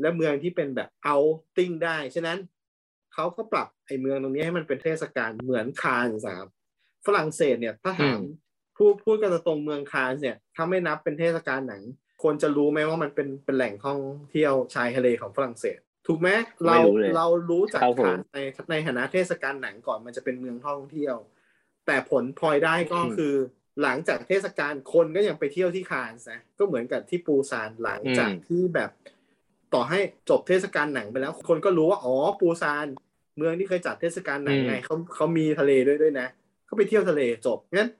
[0.00, 1.16] และเมืองที่เป็นแบบเอา
[1.56, 2.38] ติ้งได้ ฉะนั้น
[3.14, 6.50] เขาก็ปรับไอ้เมืองตรงนี้ให้มันเป็นเทศกาลเหมือนคานส์ครับ
[7.06, 8.34] ฝรั่งเศสเนี่ยถ้าถามอืม
[8.76, 11.82] พูดพูดกันตรงๆเมืองคานส์เนี่ยถ้าไม่นับเป็นเทศกาลหนัง
[12.22, 16.28] คนจะรู้ไหมว่ามันเป็นเป็นแหล่งท่องเที่ยวชายทะเลของฝรั่งเศส ถูกไหม
[16.66, 18.38] เราไม่รู้เลยเรารู้จักครับผมคานส์ใน
[18.70, 21.16] ในฐานะเทศกาลหนังก่อนมันจะเป็นเมืองท่องเที่ยว
[21.86, 23.34] แต่ผลพลอยได้ก็คือ
[23.82, 28.90] หลังจากเทศกาลคนก็ยังไปเที่ยวที่คานส์นะก็เหมือนกับที่ปูซานหลังจากอืมที่แบบ
[29.74, 29.98] ต่อให้
[30.30, 32.86] จบเทศกาลหนังไปแล้ว คนก็รู้ว่าอ๋อปูซาน
[33.36, 36.28] เมืองที่เคยจัดเทศกาลหนังไงเขาเขามีทะเลด้วยด้วยนะ
[36.66, 37.90] เขาไปเที่ยวทะเลจบงั้น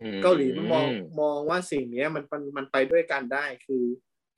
[0.00, 0.86] อืมเกาหลีมันมอง
[1.20, 3.84] มองว่าสิ่งเนี้ยมันมันมันไปด้วยกันได้คือ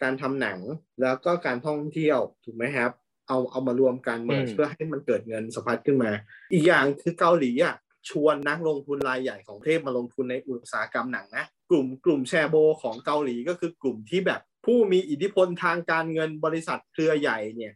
[0.03, 0.59] การทำหนัง
[1.03, 2.91] แล้วก็การท่องเที่ยวถูกไหมครับ
[3.29, 6.11] เอาเอามารวมกันเมิร์อืมเพื่อให้มันเกิดเงินสะพัดขึ้นมา
[6.53, 7.75] อีกอย่างคือเกาหลีอะ
[8.11, 17.75] ชวนนักลงทุนรายใหญ่ของประเทศมาลงทุนในอุตสาหกรรมหนังนะ กลุ่มกลุ่มแชร์โบของเกาหลีก็คือกลุ่มที่แบบผู้มีอิทธิพลทางการเงินบริษัทเครือใหญ่เนี่ย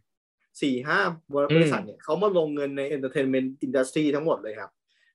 [0.61, 0.99] สี่ห้า
[1.55, 4.71] บริษัทเนี่ยเขามาลงเงินใน entertainment industry ทั้งหมดเลยครับ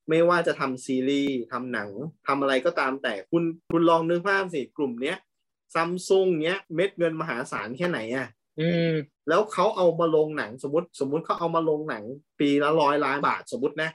[0.09, 1.91] ไม่ว่าจะทำซีรีส์ทำหนัง
[2.27, 3.43] ทำอะไรก็ตามแต่คุณ
[3.73, 5.17] คุณลองนึกภาพสิกลุ่มเนี้ย
[5.75, 8.29] ซัมซุงเนี้ยเม็ดเงินมหาศาลแค่ไหนอะ
[8.61, 8.93] อืม
[9.29, 12.05] แล้วเขาเอามาลงหนังสมมติ สมมติเขาเอามาลงหนัง
[12.41, 13.91] ปีละร้อยล้านบาทสมมตินะ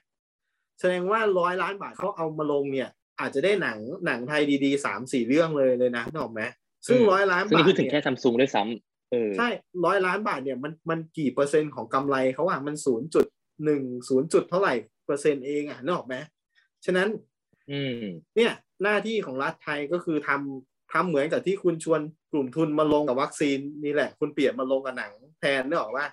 [0.81, 6.41] แสดงว่าร้อยล้านบาทเขาเอามาลงเนี่ย อาจจะได้หนังหนังไทยดีๆสามสี่เรื่องเลยเลยนะนึกออกไหม
[6.87, 9.49] ซึ่งอืมร้อยล้านซึ่งบานี่ทคือถึงเนี่แค่ยซัมซุงด้วยซ้ำเออใช่
[9.85, 13.25] ร้อยล้านบาทเนี่ยมันมันกี่เปอร์เซ็นต์ของกำไรเขาอะมันศูนย์จุด
[13.65, 14.73] หนึ่งศูนย์จุดเท่าไหร่
[15.05, 16.15] เปอร์เซ็นต์เองอะนึกออกไหม
[16.85, 17.07] ฉะนั้น
[17.71, 18.03] อืม
[18.35, 18.51] เนี่ย
[18.83, 22.01] หน้าที่ของรัฐไทยก็คือทำทำเหมือนกับที่คุณชวน
[22.31, 26.05] กลุ่มทุนมาลงกับวัคซีนนี่แหละ คุณเปลี่ยนมาลงกับหนังแทนนึกออกว่า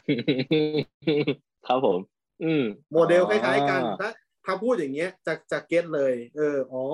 [1.67, 1.99] ครับผม
[2.45, 4.11] อืมโมเดลคล้ายๆกันถ้า
[4.51, 6.85] ถ้าพูดอย่างเงี้ยจะจะ get เลย เอออ๋อ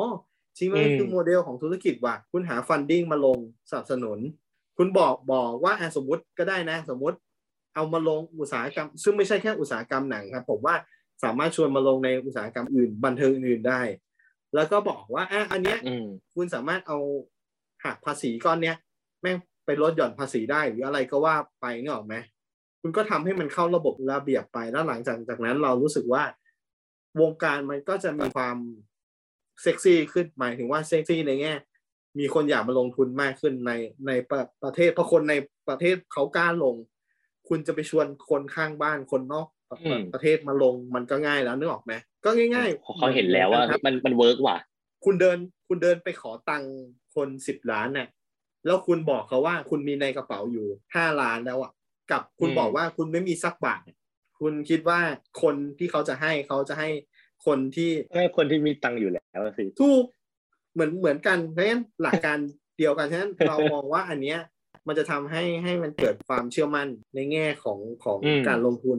[0.57, 3.39] จริงๆมันอืมคือโมเดลของธุรกิจว่ะคุณหา funding มาลง
[3.71, 4.19] สนับสนุน
[4.79, 7.17] คุณบอกบอกว่าอะสมมติก็ได้นะ สมมติ
[7.75, 10.75] เอามาลงอุตสาหกรรม ซึ่งไม่ใช่แค่อุตสาหกรรมหนังครับ ผมว่า
[11.25, 13.81] สามารถชวนมาลงในอุตสาหกรรมอื่น บันเทิงอื่นได้
[14.55, 16.99] แล้วก็บอกว่าอะอันเนี้ยอืมคุณสามารถเอา
[17.85, 18.77] หักภาษีก้อนเนี้ย
[19.23, 19.37] แม่ง
[19.67, 22.15] ไปลดหย่อนภาษีได้หรืออะไรก็ว่าไปนึกออกไหม
[22.81, 26.23] คุณก็ทำให้มันเข้าระบบระเบียบไปแล้วหลังจากจากนั้นเรารู้สึกว่า
[27.21, 28.57] วงการมันก็จะมีความ
[29.63, 31.55] เซ็กซี่ขึ้นหมายถึงว่าเซ็กซี่ในแง่
[32.19, 33.73] มีคนอยากมาลงทุนมากขึ้นใน
[34.07, 35.35] ในประประเทศเพราะคนใน
[35.69, 36.75] ประเทศเขากล้าลง
[37.49, 41.93] คุณจะไปชวนคนข้างบ้านคนนอกประอืมประเทศมาลงมันก็ง่ายแล้วนึกออกไหม
[42.25, 44.57] ก็ง่ายเขาเขาเห็นแล้วว่าครับมันมันเวิร์กว่ะ
[45.05, 45.39] คุณเดิน
[45.69, 46.73] คุณเดินไปขอตังค์
[47.15, 48.09] คนสิบล้านน่ะ
[48.67, 51.73] แล้วคุณบอกเขาว่าคุณมีในกระเป๋าอยู่ห้าล้านแล้วอะ
[52.11, 53.99] กับคุณอืมบอกว่าคุณไม่มีสักบาทเนี่ย
[54.41, 55.01] คุณคิดว่า
[55.43, 56.89] คนที่เขาจะให้เขาจะให้
[57.47, 60.05] คนที่ให้คนที่มีตังค์อยู่แล้วสิถูก
[60.73, 62.39] เหมือนเหมือนกันเพราะฉะนั้นหลักการ
[62.79, 64.39] เดียวกันฉะนั้นเรามองว่าอันเนี้ย
[64.87, 68.99] มันจะทำให้ให้มันเกิดความเชื่อมั่นในแง่ของของอืมการลงทุน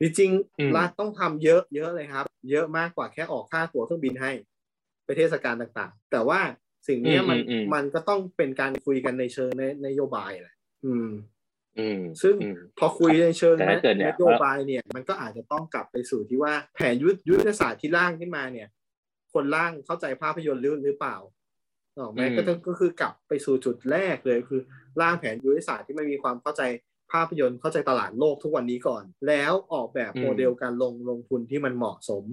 [0.00, 4.32] จริงอืมๆรัฐต้องทำเยอะเยอะเลยครับ เยอะมากกว่าแค่ออกค่าตั๋วเครื่องบินให้
[5.04, 6.40] ไปเทศกาลต่างๆ แต่ว่า
[6.88, 11.12] สิ่งเนี้ยมันอืมอืมอืมมันก็ต้องเป็นการคุยกันในเชิงนนโยบายแหละอืมอืม
[12.22, 18.68] ซึ่งอืมพอคุยในเชิงแต่ถ้าเกิดเนี่ยนโยบายเนี่ย มันก็อาจจะต้องกลับไปสู่ที่ว่าแผนยุทธยุทธศาสตร์ที่ร่างขึ้นมาเนี่ย
[19.32, 21.16] คนร่างเข้าใจภาพยนตร์หรือหรือเปล่า
[21.98, 24.60] ออกไหมอืมก็ต้องก็คือกลับไปสู่จุดแรกเลยคือ
[25.00, 26.62] ร่างแผนยุทธศาสตร์ที่มันมีความเข้าใจ
[27.12, 32.24] ภาพยนตร์เข้าใจตลาดโลกทุกวันนี้ก่อน แล้วออกแบบโมเดลการลงลงทุนที่มันเหมาะสม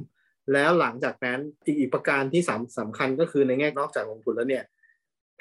[0.54, 4.64] แล้วหลังจากนั้นอีกอีกประการที่สำสำคัญก็คือในแง่นอกจากลงทุนแล้วเนี่ย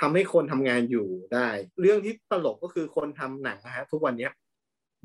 [0.00, 1.48] ทำให้คนทำงานอยู่ได้
[1.80, 4.32] เรื่องที่ตลกก็คือคนทำหนังนะฮะทุกวันเนี้ย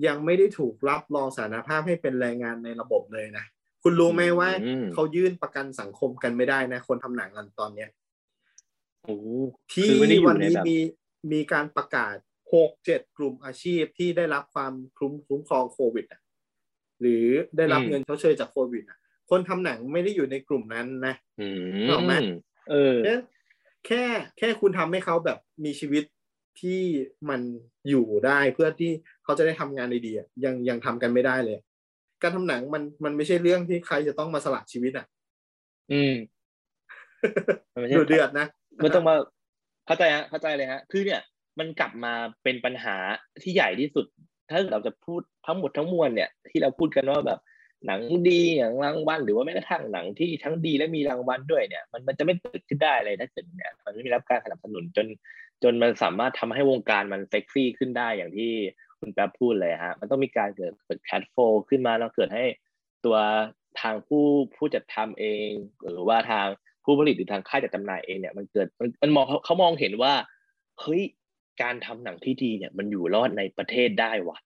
[0.07, 3.45] ยังไม่ได้ถูกรับรองสารภาพให้เป็นแรงงานในระบบเลยนะ
[3.83, 7.89] คุณรู้ไหมว่าอืมเขายื่นประกันสังคมกันไม่ได้นะ คนทำหนังกันตอนเนี้ย
[9.03, 9.27] โอ้โห
[9.73, 10.77] ที่คือไม่ได้อยู่วันนี้ในแบบมี
[11.33, 12.15] มีการประกาศ
[12.53, 16.21] หกเจ็ดกลุ่มอาชีพที่ได้รับความคุ้มคุ้มครองโควิดอะ
[17.01, 17.25] หรือ
[17.57, 21.47] ได้รับเงินชดเชยจากโควิดอะคนทำหนังไม่ได้อยู่ในกลุ่มนั้นนะอื
[21.85, 22.13] นึกออกไหม
[22.69, 22.97] เออ
[23.85, 24.03] แค่
[24.37, 26.03] แค่แค่คุณทำให้เขาแบบมีชีวิต
[26.61, 26.81] ที่
[27.29, 27.41] มัน
[27.89, 28.91] อยู่ได้เพื่อที่
[29.23, 31.57] เขาจะได้ทำงานดีๆอะยังยังทำกันไม่ได้เลย
[32.21, 35.05] การทำหนังมันมันไม่ใช่เรื่องที่ใครจะต้องมาสละชีวิตอะ
[35.91, 36.13] อืม
[37.73, 39.15] มันไม่ใช่ดูเดือดนะไม่ต้องมา
[39.85, 41.21] เข้าใจฮะเข้าใจเลยฮะคือเนี่ย
[41.59, 42.13] มันกลับมา
[42.43, 42.95] เป็นปัญหา
[43.43, 44.05] ที่ใหญ่ที่สุด
[44.49, 47.39] ถ้าเราจะพูดทั้งหมดทั้งมวลเนี่ย ที่เราพูดกันว่าแบบ
[47.85, 55.07] หนังดีอย่างรางวัลหรือว่าแม้กระทั่งหนังที่ทั้งดีและมีรางวัลด้วยเนี่ย มันมันจะไม่เกิดขึ้นได้เลยถ้าเกิดเนี่ยมันไม่มีรับการสนับสนุนจน
[55.63, 58.51] จนมันสามารถทำให้วงการมันเซ็กซี่ขึ้นได้อย่างที่
[58.99, 61.35] คุณแป๊บพูดเลยฮะมันต้องมีการเกิดเกิดแคทโฟ
[61.69, 62.45] ขึ้นมาแล้วเกิดให้
[63.05, 63.17] ตัว
[63.81, 64.25] ทางผู้
[64.55, 65.49] ผู้จัดทำเอง
[65.91, 66.45] หรือว่าทาง
[66.83, 68.67] ผู้ผลิตหรือทางค่ายจัดจำหน่ายเองเนี่ยมันเกิด
[69.01, 70.13] มันมองเขามองเห็นว่า
[70.81, 71.01] เฮ้ย
[71.61, 74.37] การทำหนังที่ดีเนี่ยมันอยู่รอดในประเทศได้ว่ะ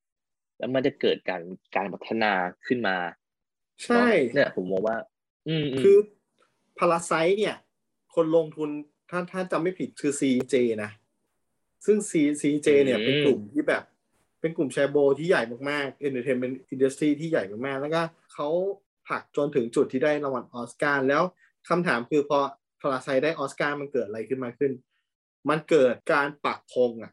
[0.57, 1.41] แล้วมันจะเกิดการ
[1.75, 2.31] การพัฒนา
[2.67, 2.95] ขึ้นมา
[3.85, 4.97] ใช่เนอะเนี่ยผมมองว่า
[5.47, 5.97] อืมมคือ
[6.79, 7.55] พาราไซเนี่ย
[8.15, 8.69] คนลงทุน
[9.09, 10.91] ถ้าถ้าจำไม่ผิดคือ CJ นะ
[11.85, 12.11] ซึ่ง C
[12.41, 13.83] CJ เนี่ยเป็นกลุ่มที่แบบ
[14.41, 18.01] เป็นกลุ่มแชร์โบที่ใหญ่มากๆ Entertainment Industry ที่ใหญ่มากๆ แล้วก็
[18.33, 18.49] เขา
[19.07, 21.23] ผลักจนถึงจุดที่ได้รางวัลออสการ์แล้ว
[21.69, 22.39] คำถามคือพอ
[22.81, 24.71] พาราไซได้ออสการ์มันเกิดอะไรขึ้นมาขึ้น
[25.49, 27.11] มันเกิดการปักธงอะ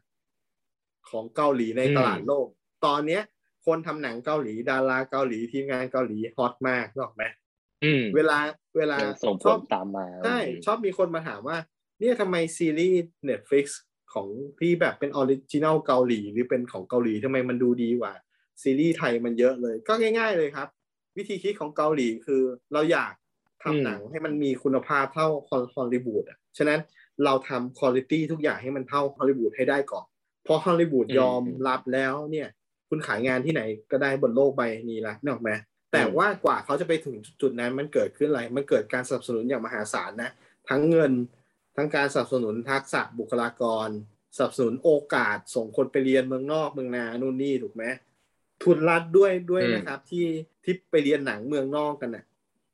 [1.09, 2.47] ของเกาหลีในตลาดโลก
[2.85, 3.21] ตอนเนี้ย
[3.65, 7.23] คนทำหนังเกาหลีดาราเกาหลีทีมงานเกาหลีฮอตมากนึกออกไหม
[7.83, 8.37] อืมเวลา
[8.77, 11.57] เวลามันส่งผชอลบตามมาใช่ชอบมีคนมาถามว่า
[11.99, 12.97] เนี่ยทำไมซีรีส์
[13.29, 13.65] Netflix
[14.13, 14.27] ของ
[14.59, 18.13] ที่แบบเป็น original เกาหลีหรือเป็นของเกาหลีทำไมมันดูดีกว่า
[18.61, 20.67] ซีรีส์ไทยมันเยอะเลย ก็ง่าย ๆเลยครับ
[21.17, 22.41] วิธีคิดของเกาหลีคือ
[22.73, 23.13] เราอยาก
[23.63, 25.27] ทำหนังให้มันมีคุณภาพเท่า
[25.75, 26.79] ฮอลลีวูดอะฉะนั้น
[27.25, 30.05] เราทำคุณภาพทุกอย่างให้มันเท่าฮอลลีวูดให้ได้ก่อน
[30.45, 32.47] พอฮอลลีวูดยอมรับแล้วเนี่ย
[32.93, 33.61] คุณขายงานที่ไหน
[33.91, 34.61] ก็ได้บนโลกใบ
[34.91, 35.51] นี้ละนึกออกไหม
[35.91, 40.31] แต่ว่ากว่าเขาจะไปถึงจุดนั้นมันเกิดขึ้นอะไร มันเกิดการสนับสนุนอย่างมหาศาลนะ
[40.69, 41.11] ทั้งเงิน
[41.75, 43.89] ทั้งการสนับสนุนทักษะบุคลากร
[44.37, 47.83] สนับสนุนโอกาส ส่งคนไปเรียนเมืองนอกเมืองนา นู่นนี่ถูกไหม
[48.63, 50.25] ทุนรัฐด้วยด้วยนะครับ ที่
[50.63, 52.25] ที่ไปเรียนหนังเมืองนอกกันน่ะ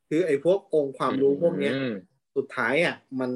[0.10, 1.74] คือไอ้พวกองค์ความรู้พวกเนี้ย
[2.36, 3.32] สุดท้ายอะมัน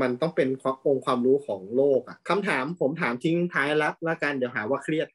[0.00, 0.48] มันต้องเป็น
[0.86, 5.08] องค์ความรู้ของโลกอะคำถามผมถามทิ้งท้ายแล้วละกันเดี๋ยวหาว่าเครียด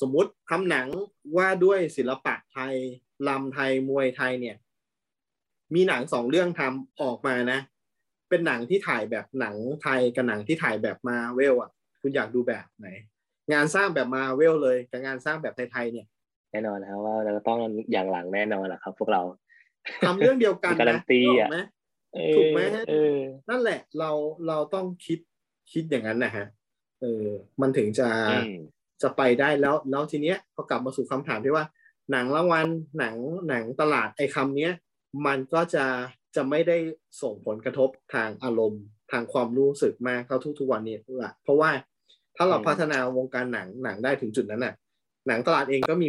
[0.00, 0.86] สมมุติทำหนัง
[1.36, 2.74] ว่าด้วยศิลปะไทย
[3.28, 4.56] ลำไทยมวยไทยเนี่ย
[5.74, 7.60] มีหนังสองเรื่องทำออกมานะ
[8.28, 12.88] เป็นหนังที่ถ่ายแบบหนังไทยกับหนังที่ถ่ายแบบมาเวลอะคุณอยากดูแบบไหน
[13.52, 16.06] งานสร้างแบบมาเวลเลยกับงานสร้างแบบไทยๆเนี่ย
[16.50, 17.58] แน่นอนนะครับว่าเราต้อง
[17.92, 19.22] อย่างหลังแน่นอนแหละครับ พวกเรา
[20.06, 21.48] ทำเรื่องเดียวกันการันะนตีอะ
[22.36, 23.18] ถูกไหมเออ
[23.50, 24.10] นั่นแหละเรา
[24.48, 25.18] เราต้องคิด
[25.72, 26.46] คิดอย่างนั้นนะฮะ
[27.00, 27.26] เออ
[27.60, 28.56] มันถึงจะอืม
[29.02, 31.64] จะไปได้แล้วแล้วทีเนี้ยพอกลับมาสู่คำถามที่ว่า
[32.10, 32.66] หนังรางวัล
[32.98, 33.16] หนัง
[33.48, 34.72] หนังตลาดไอ้คำเนี้ย
[35.26, 35.84] มันก็จะ
[36.36, 36.76] จะไม่ได้
[37.22, 41.70] ส่งผลกระทบทางอารมณ์ทางความรู้สึกมากเท่าทุกๆวันนี้ละเพราะว่า
[42.36, 44.74] ถ้าเราอืมพัฒนาวงการหนังหนังได้ถึงจุดนั้นน่ะ
[45.26, 46.08] หนังตลาดเองก็มี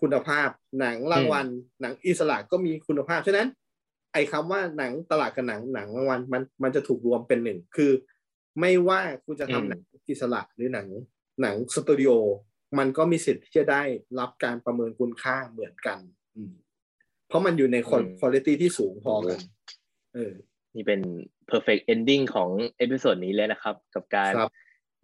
[0.00, 0.48] คุณภาพ
[0.80, 1.46] หนังรางวัล
[1.80, 3.48] หนังอิสระก็มีคุณภาพฉะนั้น
[4.12, 7.92] ไอ้คำว่าหนังตลาดกับหนังหนังรางวัลมันมันจะถูกรวมเป็นหนึ่งคือ
[8.60, 10.88] ไม่ว่าคุณจะอืมทำหนังอิสระหรือหนัง
[11.42, 12.10] หนังสตูดิโอ
[12.78, 13.82] มันก็มีสิทธิ์ที่จะได้
[14.20, 15.98] รับการประเมินคุณค่าเหมือนกัน
[16.36, 16.52] อืม
[17.28, 19.40] เพราะมันอยู่ในคุณภาพที่สูงพอกัน
[20.14, 20.32] เออ
[20.74, 21.00] นี่เป็น
[21.50, 22.48] perfect ending ของ
[22.78, 24.52] episode นี้เลยนะครับ กับการครับ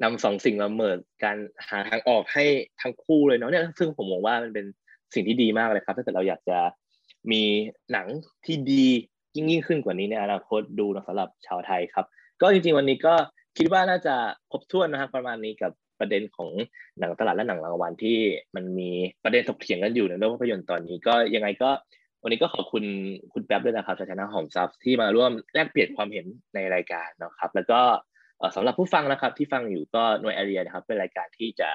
[0.03, 1.37] นำสองสิ่งมาเมิดการ
[1.69, 2.45] หาทางออกให้
[2.81, 4.67] ทั้งคู่เลยเนาะเนี่ยซึ่งผมมองว่ามันเป็น
[5.15, 6.59] สิ่งที่ดีมากเลยครับ ถ้าเกิดเราอยากจะ
[7.33, 7.43] มี
[7.93, 8.07] หนัง
[8.47, 8.87] ที่ดี
[9.37, 12.07] ยิ่งยิ่งขึ้นกว่านี้ในอนาคตดูนะสำหรับชาวไทยครับ
[12.41, 13.15] ก็จริงๆวันนี้ก็
[13.59, 14.15] คิดว่าน่าจะ
[14.51, 16.51] ครบถ้วนนะครับประมาณนี้กับประเด็นของ
[16.99, 18.19] หนังตลาดและหนังรางวัลที่
[18.55, 18.91] มันมี
[19.25, 21.71] ประเด็นถกเถียงกันอยู่ในโลกภาพยนตร์ตอนนี้ก็ยังไงก็
[22.23, 22.85] วันนี้ก็ขอบคุณ
[23.33, 27.81] คุณแป๊บด้วยนะครับจาชนะหอมซับที่มาร่วมแลกเปลี่ยนความเห็นในรายการนะครับ แล้วก็
[28.57, 31.69] สำหรับผู้ฟังนะครับที่ฟังอยู่ก็หน่วยแอเรียนะครับเป็นรายการที่จะ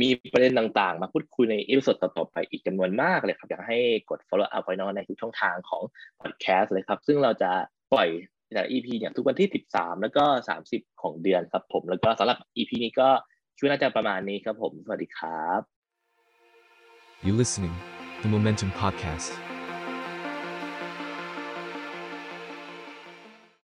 [0.00, 3.78] มีประเด็นต่างๆ มาพูดคุยในอีพิโซดต่อๆไปอีกจำนวนมากเลยครับ อยากให้
[4.10, 5.82] กด follow up ไว้นอะในทุกช่องทางของ
[6.20, 7.50] podcast เลยครับ ซึ่งเราจะ
[7.92, 8.08] ปล่อย
[8.52, 10.24] แต่ละ EP เนี่ยทุกวันที่ 13 แล้วก็
[10.62, 13.08] 30 ของเดือนครับผม แล้วก็สำหรับ EP นี้ก็
[13.58, 15.60] ช่วยน่าจะประมาณนี้ครับผม สวัสดีครับ
[17.26, 17.74] You listening,
[18.22, 19.49] the Momentum Podcast.